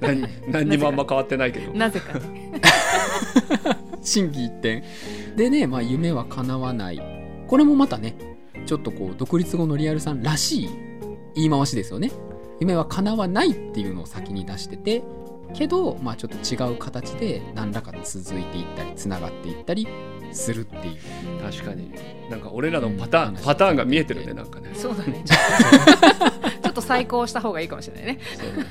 [0.00, 2.60] 何何にもあんま変わってないけどなぜかね。
[4.00, 4.84] 心機 一転
[5.36, 7.02] でね、まあ、夢は叶わない
[7.48, 8.14] これもまたね
[8.66, 10.68] ちょっとこう独立後のリアルさんらしい
[11.34, 12.12] 言い回しですよね
[12.60, 15.02] 夢は叶わないっていうのを先に出してて
[15.54, 19.88] けど、まあ、ちょっと違う形で何らか続いていったりつながっていったり
[20.32, 21.42] するっていう。
[21.42, 21.92] 確かに。
[22.30, 23.42] なんか俺らのパターン、うん。
[23.42, 24.70] パターンが見えてるねなんかね。
[24.74, 25.22] そうだね。
[25.24, 28.18] ちょっとちょっと再考した方がいいかもしれないね。
[28.36, 28.56] そう。
[28.58, 28.66] ね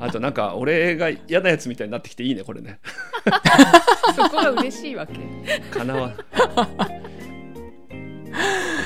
[0.00, 2.78] あとなんか俺が嫌なやつみたいになってきていいねこれね。
[4.14, 5.14] そこが嬉しいわけ。
[5.70, 6.12] かなわ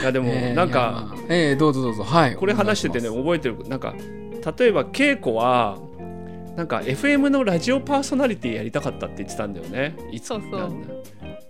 [0.00, 1.16] いやでもえーなんかいやまあ。
[1.28, 2.04] えーどうぞどうぞ。
[2.04, 2.36] はい。
[2.36, 3.68] これ話しててね覚えてる。
[3.68, 3.94] なんか
[4.58, 5.78] 例えば恵子は
[6.58, 9.94] なんか FM のラジオパーソナリティやりたかったって言ってたんだよね。
[10.10, 10.72] いつそうそう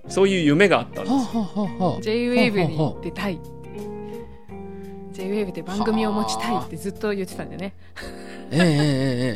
[0.07, 1.11] そういう夢があったんです。
[1.11, 1.19] は
[1.79, 3.37] あはあ J-WAVE に出たい。
[3.37, 7.75] って J-WAVE で番組を持ちたいってずっと言ってたんだよね。
[8.51, 8.67] ええええ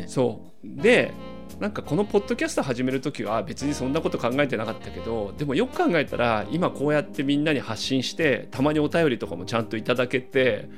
[0.01, 0.07] ええ。
[0.07, 0.67] そう。
[0.79, 1.11] で
[1.59, 10.69] なんかこのポッドキャスト始める時は別にそんなこと考えてなかったけどでもよく考えたら今こうやってみんなに発信してたまにお便りとかもちゃんといただけて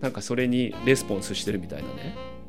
[0.00, 2.39] なんかそれにレスポンスしてるみたいなね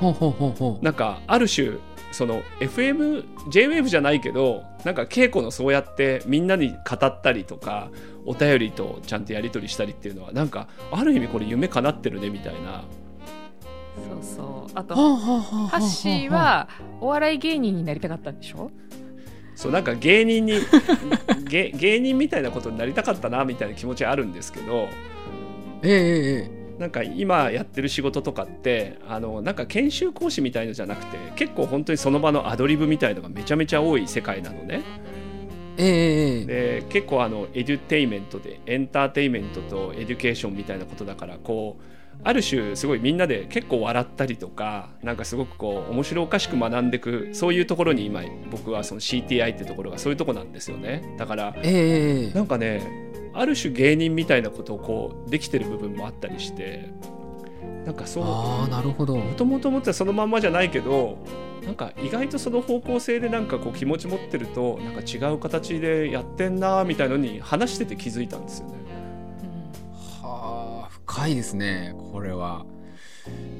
[0.00, 0.84] ほうほうほうほう。
[0.84, 1.72] なんかある種
[2.12, 7.90] その FMJWAVE じゃないけどなんか稽古のそうやってみんなに語ったりとか
[8.24, 12.84] お便りとちゃんとやり取りしたりっていうのはなんかある意味これ夢叶ってるねみたいな。
[14.22, 14.70] そうそう。
[14.74, 16.68] あとハッシーは
[17.00, 18.70] お笑い芸人になりたかったんでしょ？
[19.56, 20.54] そうなんか芸人に
[21.50, 24.88] 芸芸人みたいなことになりたかったなみたいな気持ちはあるんですけど。
[25.82, 34.82] ええええなんか今やってる仕事とかってあのなんか研修講師みたいのじゃなくて結構本当にその場のアドリブみたいのがめちゃめちゃ多い世界なのね。
[35.76, 51.14] ええええで結構あのエデュテイメントでエンターテイメントとエデュケーションみたいなことだからこうある種すごいみんなで結構笑ったりとかなんかすごくこう面白おかしく学んでいくそういうところに今僕はその CTI ってところがそういうとこなんですよね。
[51.16, 52.24] だからええ。
[52.24, 56.90] ええなんかねある種芸人みたいなことをこうできてる部分もあったりして
[57.84, 59.16] なんかそうああなるほど。
[59.16, 61.18] もともと思ってたそのまんまじゃないけど
[61.64, 68.74] なんか意外とその方向性でなんかこう気持ち持ってるとなんか違う形でやってんなみたいのに話してて気づいたんですよね。
[70.22, 70.57] はあ
[71.08, 72.66] 深いですねこれは。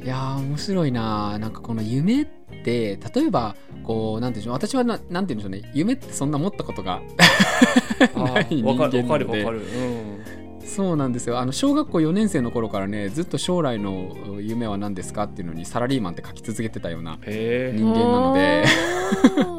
[0.04, 1.38] いやー面白いな。
[1.38, 5.70] なんかこの夢って例えばこうなんていうんでしょう私はななんていうんでしょうね。
[5.74, 7.00] 夢ってそんな持ったことが
[8.14, 9.02] ない人わか間なので。
[9.02, 9.58] るわかるわかる。
[9.58, 10.24] うん。
[10.64, 11.38] そうなんですよ。
[11.38, 18.64] あの小学校4年生の頃からねずっと将来の夢は何ですかっていうのにサラリーマンって書き続けてたようなへえ人間なので。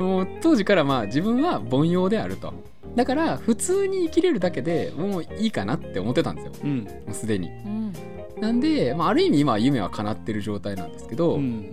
[0.00, 2.52] もう当時からまあ自分は凡庸であると
[2.94, 6.52] だから普通に生きれるだけでもういいかなって思ってたんですよ。
[6.64, 6.78] うん。
[6.80, 7.48] もうすでに。
[7.48, 7.92] うん。
[8.40, 11.72] なんで、まあ、ある意味今は夢は叶ってる状態なんですけど、ううん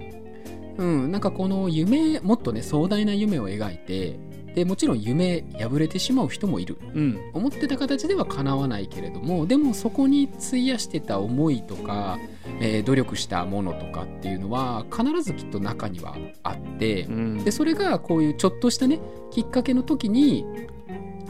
[1.07, 4.17] んなんかこの夢もっとね壮大な夢を描いて
[4.55, 6.77] でもちろん夢破れてしまう人もいる。
[6.93, 7.19] うん。
[7.33, 12.17] 思ってた形では叶わないけれどもでもそこに費やしてた思いとか、
[12.61, 17.43] えー努力したものとかっていうのは必ずきっと中にはあってうん。
[17.43, 18.99] でそれがこういうちょっとしたね
[19.31, 20.45] きっかけの時に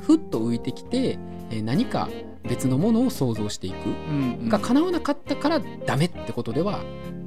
[0.09, 1.19] ふっと浮いてきて、
[1.51, 2.09] えー何か
[2.43, 6.79] 別のものを想像していくうんが叶わなかったからダメってことでは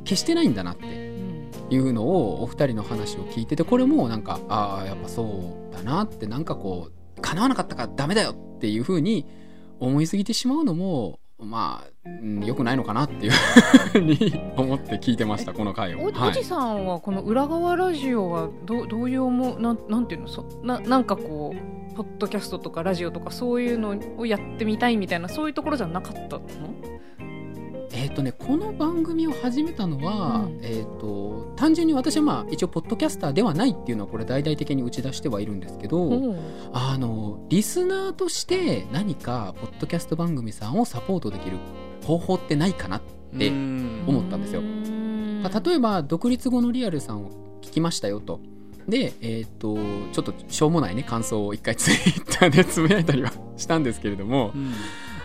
[0.04, 1.48] 決してないんだなってうん。
[1.70, 9.26] いうのをお二人の話を聞いててこれもなんかああやっぱそうだなってなんかこう叶わなかったからダメだよっていうふうに
[9.78, 16.00] 思いすぎてしまうのもまあ、うん、良くないのかなっていうふうに思って聞いてましたこの回を。
[16.00, 16.30] おはい。
[16.30, 26.44] おじさんはこの裏側ラジオはどうどういう思うなんなんていうのそななんかこうポッドキャストとかラジオとかそういうのをやってみたいみたいなそういうところじゃなかったの？
[27.94, 30.60] えっ、とねこの番組を始めたのは、うん。
[30.62, 36.36] えっ、と単純に私はまあ一応ポッドキャスターではないっていうのはこれ大々的に打ち出してはいるんですけど、おう。
[36.72, 41.58] あのリスナーとして何かポッドキャスト番組さんをサポートできる
[42.02, 43.00] 方法ってないかな
[43.32, 44.04] でうん。
[44.06, 44.60] 思ったんですよ。
[44.60, 45.42] うん。
[45.42, 47.30] 例えば独立後のリアルさんを
[47.62, 48.40] 聞きましたよと。
[48.88, 49.76] で、えっ、と、
[50.12, 54.72] ちょっとしょうもないね、感想を一回ツイッターでつぶやいたりはしたんですけれどもう、ん。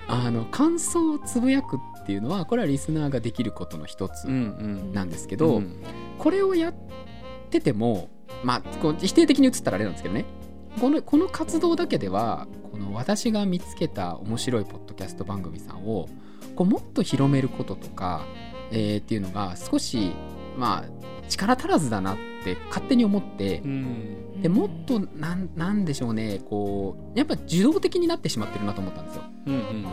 [0.08, 4.36] あの、感想をつぶやくっていうのは、これはリスナーができることの一つうんう
[4.90, 4.94] ん。
[4.94, 5.62] なんですけけど、
[6.18, 6.74] これをやっ
[7.50, 8.10] てても、
[8.44, 10.26] まあ、こう否定的に映ったらあれなんですけどね、
[10.80, 16.08] このこの活動だけでは、ここの私が見つけた面白いポッドキャスト番組さんを
[16.58, 18.26] こうもっと広めることとか、
[18.72, 20.12] えーっていうのが少し
[20.58, 24.42] まあ力足らずだなって勝手に思ってうん。
[24.42, 29.24] でもっとなんなんでしょうねこうやっぱ受動的になってしまってるなと思ったんですよ。
[29.48, 29.86] うんうんうん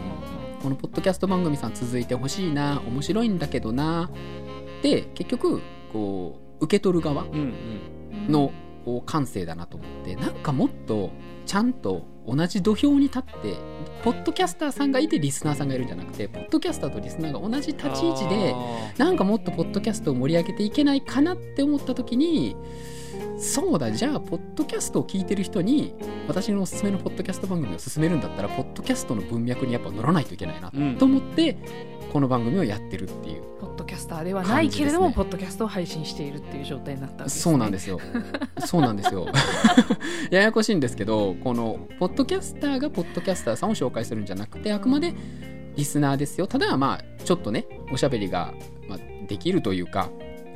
[0.62, 4.10] このポッドキャスト番組さん続いてほしいな面白いんだけどな
[4.82, 5.60] で結局
[5.92, 7.30] こう受け取る側うん
[8.28, 8.32] うん
[9.06, 11.10] 感性だなと思ってなんかもっと
[11.46, 13.32] ちゃんと同じ土俵に立って
[14.02, 22.56] ポッドキャスターさんがいてリスナーさんがいるんじゃなくてポッドキャスターとリスナーが同じ立ち位置であなんかもっとポッドキャストを盛り上げていけないかなって思った時に
[23.38, 25.94] そうだじゃあポッドキャストを聞いてる人に
[26.28, 31.56] 私のおすすめのポッドキャスト番組を勧めるんだったらポッドキャストの文脈にやっぱ乗らないといけないなと思って
[32.14, 33.42] この番組をやってるっていう。
[33.60, 35.14] ポッドキャスターではないけれども、ね。
[35.16, 37.98] ポッドキャストを配信しているっていう状態になったわけです、ね、そうなんですよ。
[38.64, 39.26] そうなんですよ。
[40.30, 45.12] ややこしいんですけどこのポッドキャスターがポッドキャスターさんを紹介するんじゃなくてあくまで
[45.74, 46.46] リスナーですよ。
[46.46, 48.54] ただまあちょっとねおしゃべりが、
[48.88, 50.08] まあ、できるというか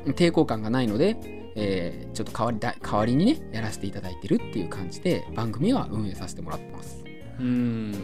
[0.06, 1.16] 抵抗感がないので、
[1.56, 7.02] えーちょっと代わりだ代わりにねやらせていただいてるっていう感じで番組は運営させてもらってます。
[7.40, 7.94] うん。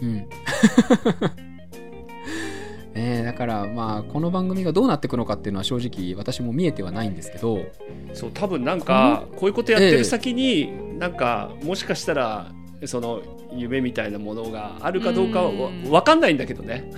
[0.00, 0.26] うん
[2.96, 3.20] ね。
[3.20, 7.60] えだからまあこの番組がどうなっていくのかっていうのは正直私も見えてはないんですけど。
[8.14, 12.52] そう多分なんかこういうことやってる先に、なんかもしかしたら
[12.86, 13.22] その
[13.52, 16.90] 夢みたいなものがあるかどうかは分かんないんだけどね。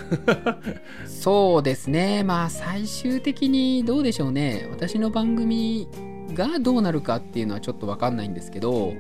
[1.07, 2.23] そうですね。
[2.25, 4.69] まあ最終的にどうでしょうね。
[4.71, 5.89] 私の番組
[6.35, 8.93] がどうなるかっていうのはちょっと分かんないんですけど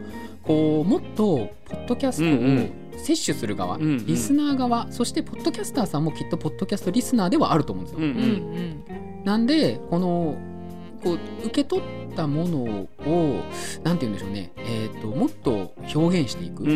[0.42, 4.07] こうもっとポッドキャストを摂取する側、うんうん。
[4.07, 9.24] リスナー側そしてポッドキャスターさんもきっとポッドキャストリスナーではあると思うんですよ、うんううんん。
[9.24, 10.36] なんでこの
[11.03, 12.59] こう受け取ったもの
[13.07, 13.44] を
[13.84, 16.74] なんて言うんでしょうね、えー、ともっと表現していく、うんう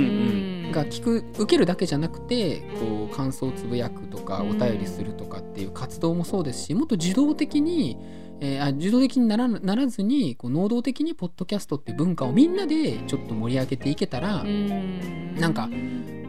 [0.68, 0.72] ん。
[0.72, 4.50] が聞く受けるだけじゃなくてこう感想をつぶやくとかうん。
[4.50, 7.98] お便りするとかっていう活動もそうですしもっと受動的に、
[8.44, 15.36] えーあ受動的にならならずにこう能動的にポッドキャストって文化をみんなでちょっと盛り上げていけたらうん。
[15.36, 15.68] なんか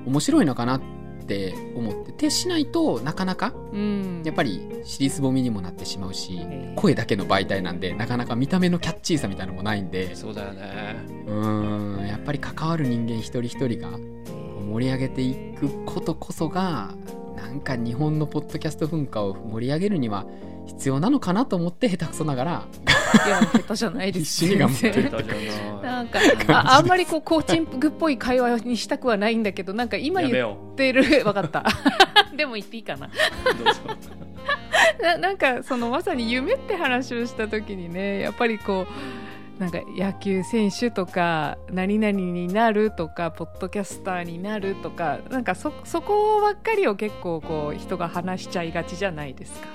[0.05, 0.81] 面白いのかなっ
[1.25, 2.13] て思って。
[2.13, 4.21] てしないとなかなかうん。
[4.23, 6.79] やっぱり尻すぼみにもなってしまうしえー。
[6.79, 10.95] 声だけの媒体なんでなかなか見た目のキャッチーさみたいなのもないんでそうだよね。
[11.25, 13.97] うーんやっぱり関わる人間一人一人が
[14.71, 16.93] 盛り上げていくことこそが
[17.35, 20.25] なんか日本のポッドキャスト文化を盛り上げるには
[20.67, 22.63] 必要なのかなと思って下手くそながら。
[23.25, 24.45] いや下手じゃないです。
[24.45, 24.93] 必死に頑張ってる。
[24.93, 31.65] 全然だじゃなんかあ あんまりこうコーチングっぽい会話にしたくはないんだけどなんか今言ってる 分かった。
[32.35, 33.09] でも言っていいかな。
[35.01, 49.67] ななんかそのまさに夢って話をした時にねやっぱりこうなんか野球選手とか何々になるとかポッドキャスターになるとかなんかそそこばっかりを結構こう人が話しちゃいがちじゃないですか。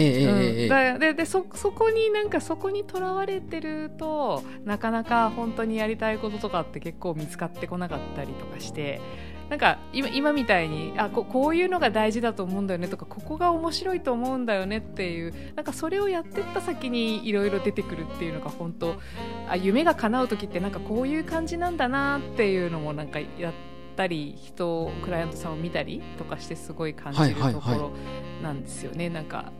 [0.00, 0.98] うん。
[0.98, 9.00] ででそそこになんかそこにとらわれてるとなかなか本当にやりたいこととかって結構見つかってこなかったりとかして
[9.50, 18.94] なんか今今みたいにあここういうのが大事だと思うんだよねとかここが面白いと思うんだよねっていうなんかそれをやってった先にいろいろ出てくるっていうのが本当
[19.48, 23.52] あ夢が叶う時ってなんかこういう感じなんだなっていうのもなんかやっ
[23.96, 27.54] たり人クライアントさんを見たりとかしてすごい感じるはいはいはい。
[27.54, 27.90] ところ
[28.42, 29.10] なんですよね。
[29.10, 29.52] なんか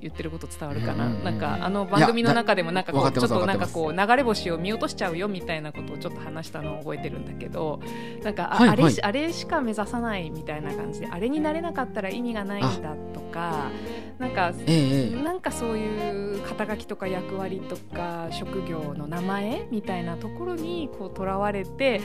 [0.00, 1.12] 言ってること伝わるかな、うん。
[1.12, 7.80] うんうんなんかあの番組の中でもなんかこうちょっとなんかこう流れ星を見落としちゃうよみたいなことをちょっと話したのを覚えてるんだけど
[8.22, 8.78] なんかあ,、はいはい。
[8.78, 13.70] あれしあれしか目指さないみたいな感じであれになれなかったら意味がないんだとか
[14.18, 15.22] なんかええええ。
[15.22, 22.00] なんかそういう肩書きとか役割とか職業の名前みたいなところにこうとらわれて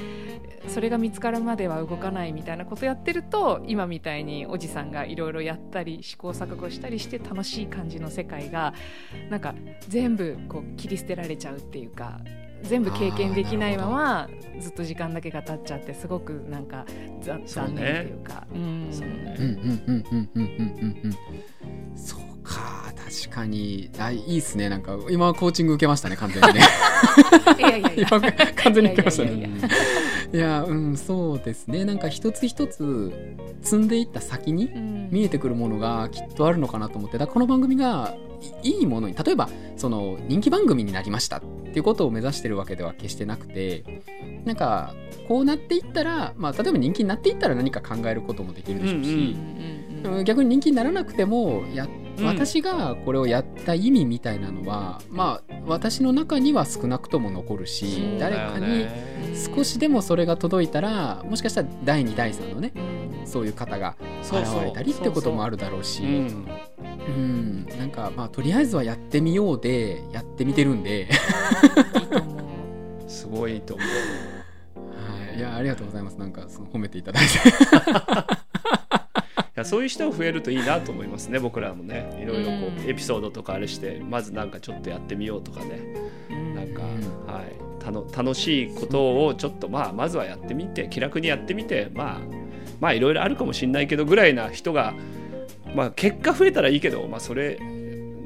[0.68, 8.74] それが見つかるまでは動かないみたいなことやってると今みたいにおじさんがいろいろやったり試行錯誤したりして楽しい感じの世界が
[9.30, 9.54] なんか
[9.88, 12.20] 全部こう切り捨てられちゃうっていうか
[12.64, 16.86] 全部経験できないままずっと時間だけが経っちゃってすごくなんか
[17.22, 18.48] 残念っていうか。
[21.96, 23.92] そうか確かに。
[24.00, 24.70] あいいっすね。
[24.70, 26.62] なんか今コーチング受けましたね完全にね。
[27.60, 28.08] いやいやいや。
[28.10, 29.50] 今完全に受けましたね。
[30.34, 31.86] いやうんそうですね。
[31.86, 33.14] なんか一つ一つ
[33.62, 34.98] 積んでいった先にうん。
[35.10, 37.18] 見えてくるものがきっとあるのかなと思って。
[37.18, 38.16] だからこの番組が
[38.62, 43.84] いいいものに例えばその人気番組になりましたっていうことを目指してるわけでは決してなくて
[44.46, 44.94] なんか
[45.28, 52.26] こうなっていったら、まあ、例えば人気になっていったら何か考えることもできるでしょうし、逆に人気にならなくてもやっうん。
[52.26, 58.88] 私がこれをやった意味みたいなのはまあ私の中には少なくとも残るしそう誰かに
[59.56, 62.72] 少しでもそれが届いたらもしかしたら第2第3のね。
[62.76, 62.98] うん
[63.28, 66.04] そういう方が現れたりってこともあるだろうし。
[66.04, 66.48] うん。
[66.82, 67.66] うん。
[67.78, 71.10] なんかまあとりあえずはやってみようでやってみてるんで、
[73.08, 73.88] すごいと思う。
[73.88, 76.18] はい、いやありがとうございます。
[76.18, 77.38] なんかその褒めていただいて。
[77.38, 77.52] い
[79.58, 82.20] やそういう人が増えるといいなと思いますね僕らもね。
[82.22, 85.82] いろいろこうエピソードとかあれしてまずなんかちょっとやってみようとかね。
[86.56, 87.34] なんか、うん。
[87.34, 92.22] はい、たの楽しいことをちょっとまあまずはやってみて気楽にやってみてまあ
[92.80, 94.94] まあいろいろあるかもしれないけどぐらいな人が
[95.74, 97.60] まあ結果増えたらいいけどまあそれ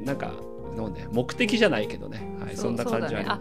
[0.04, 0.32] なんか
[0.74, 3.40] のね目的じゃないけどね、はい、そんな感じは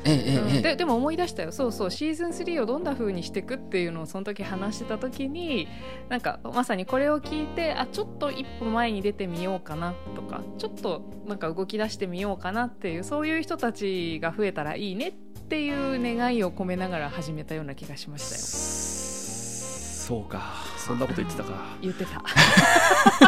[0.61, 1.51] ででも思い出したよ。
[1.51, 1.91] そうそう。
[1.91, 5.67] シーズン3をどんな風にしていくっていうのをその時話してた時に
[6.09, 15.11] なんかまさにこれを聞いてあちょっと一歩前に出てみようかなとかちょっとなんか動き出してみようかなっていうそういう人たちが増えたらいいねっ
[15.51, 18.41] ていう願いを込めながら始めたような気がしましたよ。
[18.41, 20.71] そうか。
[20.77, 21.77] そんなこと言ってたか。
[21.81, 22.23] 言ってた。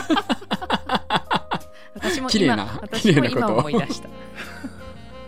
[0.09, 0.42] 私
[2.23, 3.59] も綺麗な今私も今綺麗なこと。
[3.59, 4.09] 思い出した。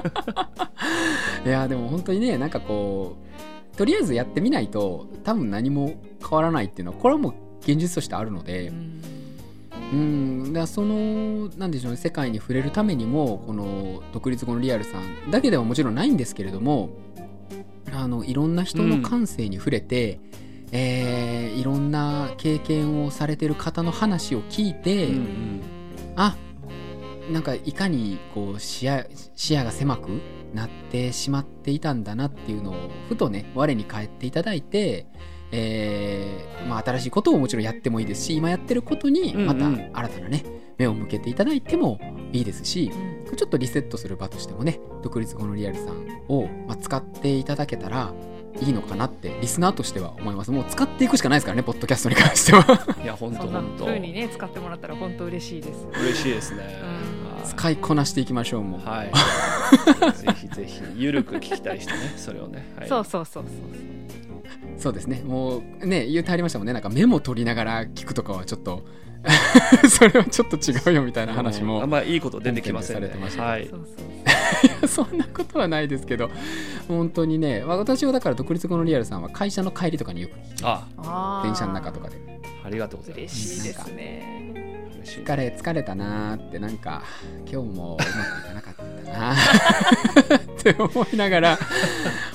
[1.46, 3.18] いやでも本当にねなんかこ
[3.74, 9.02] うとりあえずやってみないと多分何も変わらないっていうのはこれはもう現実としてあるのでうん。
[9.93, 16.89] うんだそのなんでしょうね世界に触れるためにもこの独立後のリアルさんだけではもちろんないんですけれども
[17.93, 20.20] あのいろんな人の感性に触れて、
[20.72, 25.62] えーいろんな経験をされてる方の話を聞いて、うんうん。
[26.18, 26.36] あ
[27.32, 29.06] なんかいかにこう視野
[29.36, 30.22] 視野が狭く
[30.54, 32.76] なってしまっていたんだなっていうのを
[33.10, 35.08] ふとね我に返っていただいて、
[35.52, 39.74] えーまあ、新しいことをもちろんやってもいいですし今やってることにまたうん。
[39.76, 40.44] うん新たなね
[40.78, 42.00] 目を向けていただいても
[42.34, 42.92] いいですし
[43.28, 43.36] うん。
[43.36, 48.14] ちょっとリセットする場としてもね独立後のリアルさんを、まあ、使っていただけたら
[48.62, 50.51] いいのかなってリスナーとしては思います。
[50.51, 52.95] もう使っていくしかないですからねポッドキャストに関しては。
[53.03, 53.86] いや本当そんな本当。
[53.86, 55.86] 風にね使ってもらったら本当嬉しいです。
[56.01, 56.86] 嬉しいですね、う
[57.28, 57.36] ん。
[57.36, 57.47] はい。
[57.47, 58.82] 使いこなしていきましょうもう。
[58.88, 59.12] はい。
[60.18, 62.66] ぜひぜひ、ゆるく聞きたい人ね、それをね。
[62.78, 63.53] はい、そうそうそうそう
[64.80, 64.93] そう。
[64.93, 65.22] ですね。
[65.26, 66.74] もうね、言うてありましたもんね。
[66.74, 68.84] なんかメモ取りながら聞くとかはちょっと、
[69.90, 71.82] それはちょっと違うよみたいな話も。
[71.82, 73.88] あんまいいこと出てきませんねはいそう。
[74.88, 76.30] そ うそんなことはないですけど、
[76.88, 80.32] 本当にね、まあ私はだから独立後のリアルさんは会社の帰りとかによく
[80.64, 82.18] あ、電車の中とかで、
[82.64, 83.64] ありがとうございま嬉す。
[83.64, 84.46] しいですね。
[85.06, 87.04] 疲れ、疲れたなーって、なんか、
[87.52, 91.60] 今日もうまくいかなかったなー って思いながら、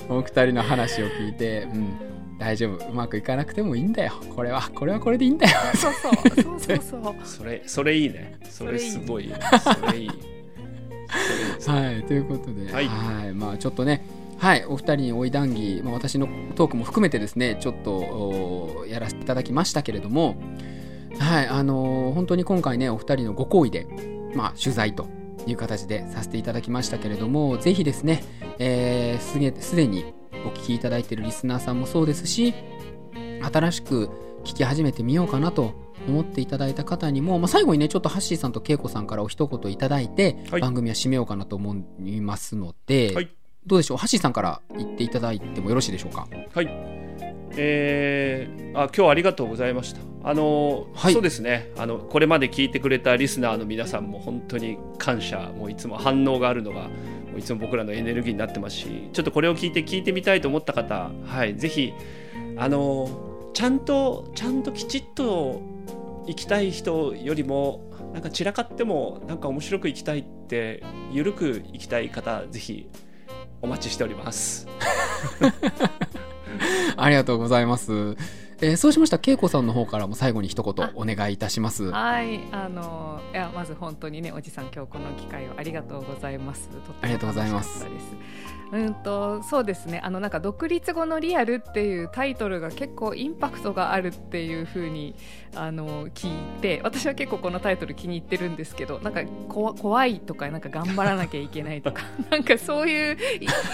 [0.08, 1.92] お二人の話を聞いて、うん、
[2.40, 4.12] 大丈夫、うまくいかなくてもいいんだよ。
[4.34, 5.56] これは、これはこれでいいんだよ。
[5.74, 6.42] そうそう。
[6.42, 7.14] そうそうそう。
[7.22, 8.38] それ、それいいね。
[8.48, 9.38] それすごいいいね。
[9.62, 9.82] それいい。
[9.86, 10.08] それいい。
[10.08, 11.74] ですね。
[11.74, 13.30] はい、ということで、ははい。
[13.30, 14.02] い、まあちょっとね、
[14.38, 20.36] はい、お二人に追い談義、まあ、私のトークも含めてですね、ちょっとおやらせていただきましたけれども、
[21.18, 23.86] はい、あのー本当に今回ね、お二人のご好意で、
[24.34, 25.08] まあ取材と
[25.46, 28.24] いう形でさせていただきましたけれども、ぜひですね、
[28.58, 30.14] えーすげすでに
[30.44, 32.54] お聞きいただいているリスナーさんもそうですし、
[33.42, 34.10] 新しく
[34.44, 35.74] 聞き始めてみようかなと
[36.08, 40.60] 思っていただいた方にも、まあ、最後にねちょっとハッシーさんと恵子さんからお一言いただいて、はい。
[40.60, 43.30] 番組は締めようかなと思いますので、はい。
[43.66, 43.96] どうでしょう？
[43.98, 46.26] ハッシーさんから言っていただいてもよろしいでしょうか？
[46.54, 46.68] はい。
[47.56, 50.00] えー、あ今日はありがとうございました。
[50.22, 51.12] あの、はい。
[51.12, 51.70] そうですね。
[51.76, 56.88] あのこれまで聞いてくれたリスナーの皆さんも本当に感謝もういつも反応があるのが
[57.36, 61.92] いつも僕らのエネルギーになってますしちょっとこれを聞いて聞いてみたいと思った方はいぜひ
[62.56, 65.62] あのちゃんとちゃんときちっと
[66.26, 72.88] 行きたい人よりもなんか散らかってもなんか面白く行きたいってゆるく行きたい方ぜひ
[73.62, 74.66] お待ちしております。
[76.96, 78.16] ありがとうございます、
[78.62, 79.16] えーそうしました。
[79.16, 81.90] ら恵子さんの方からも最後に一言お願いいたします。
[81.90, 82.40] はい。
[82.52, 86.68] あのいやまず本当にねおじさん今日この機会をありがとうございます。
[87.00, 87.86] ありがとうございます。
[88.72, 90.00] うんとそうですね。
[90.04, 95.14] あのなんか独立後のリアルっていうタイトルが結構インパクトがあるっていう風に
[95.56, 103.16] あの聞いて私は結構このタイトル気に入ってるんですけどなんかこ怖いとかなんか頑張らなきゃいけないとか なんかそういう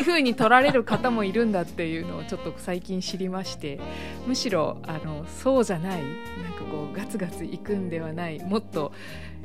[0.00, 3.78] 風に取られる方もいるんだっていうのをちょっと最近知りまして
[4.26, 8.92] むしろあのそうじゃないなんかこうガツガツいくんではないもっと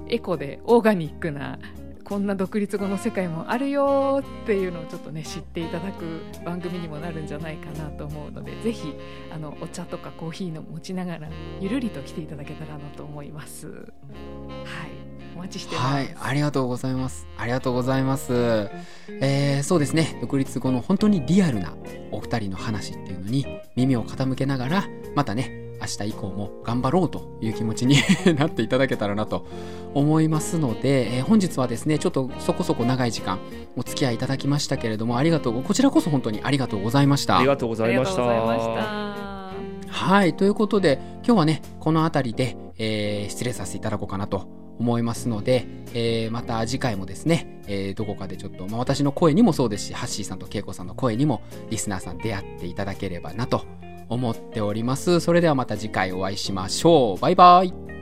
[0.08, 1.60] エコでオーガニックな
[2.04, 8.94] こんな独立後の世界もあるよっていうのをちょっとね知っていただく番組にもなるんじゃないかなと思うので是非
[9.34, 11.30] あのお茶とかコーヒーの持ちながら
[11.62, 13.68] ゆるりと来ていただけたらなと思います。
[13.68, 15.01] はい
[15.36, 15.88] お待ちしてます。
[15.94, 17.28] はい、ありがとうございます。
[17.38, 18.70] ありがとうございます。
[19.22, 21.74] えーそうですね、独立後の本当にリアルな
[22.12, 24.84] お二人の話っていうのに耳を傾けながら、
[25.16, 27.96] またね、明日以降も頑張ろうという気持ちに
[28.38, 29.48] なっていただけたらなと
[29.96, 33.40] 思いますので、えー本日はですね、ちょっとそこそこ長い時間
[33.76, 37.38] お付き合いいただきましたけれども、ありがとう、こちらこそ本当にありがとうございました。
[37.38, 38.22] ありがとうございました。
[39.88, 40.34] はい。
[40.36, 53.66] ということで、今日はね、この辺りで、えー失礼させていただこうかなと思いますので、えーまた次回もですね、えーどこかでちょっと、まあ、私の声にもそうですし、ハッシーさんとケイコさんの声にも、リスナーさん出会っていただければなと
[54.10, 55.20] 思っております。
[55.20, 57.22] それではまた次回お会いしましょう。
[57.22, 58.01] バイバイ。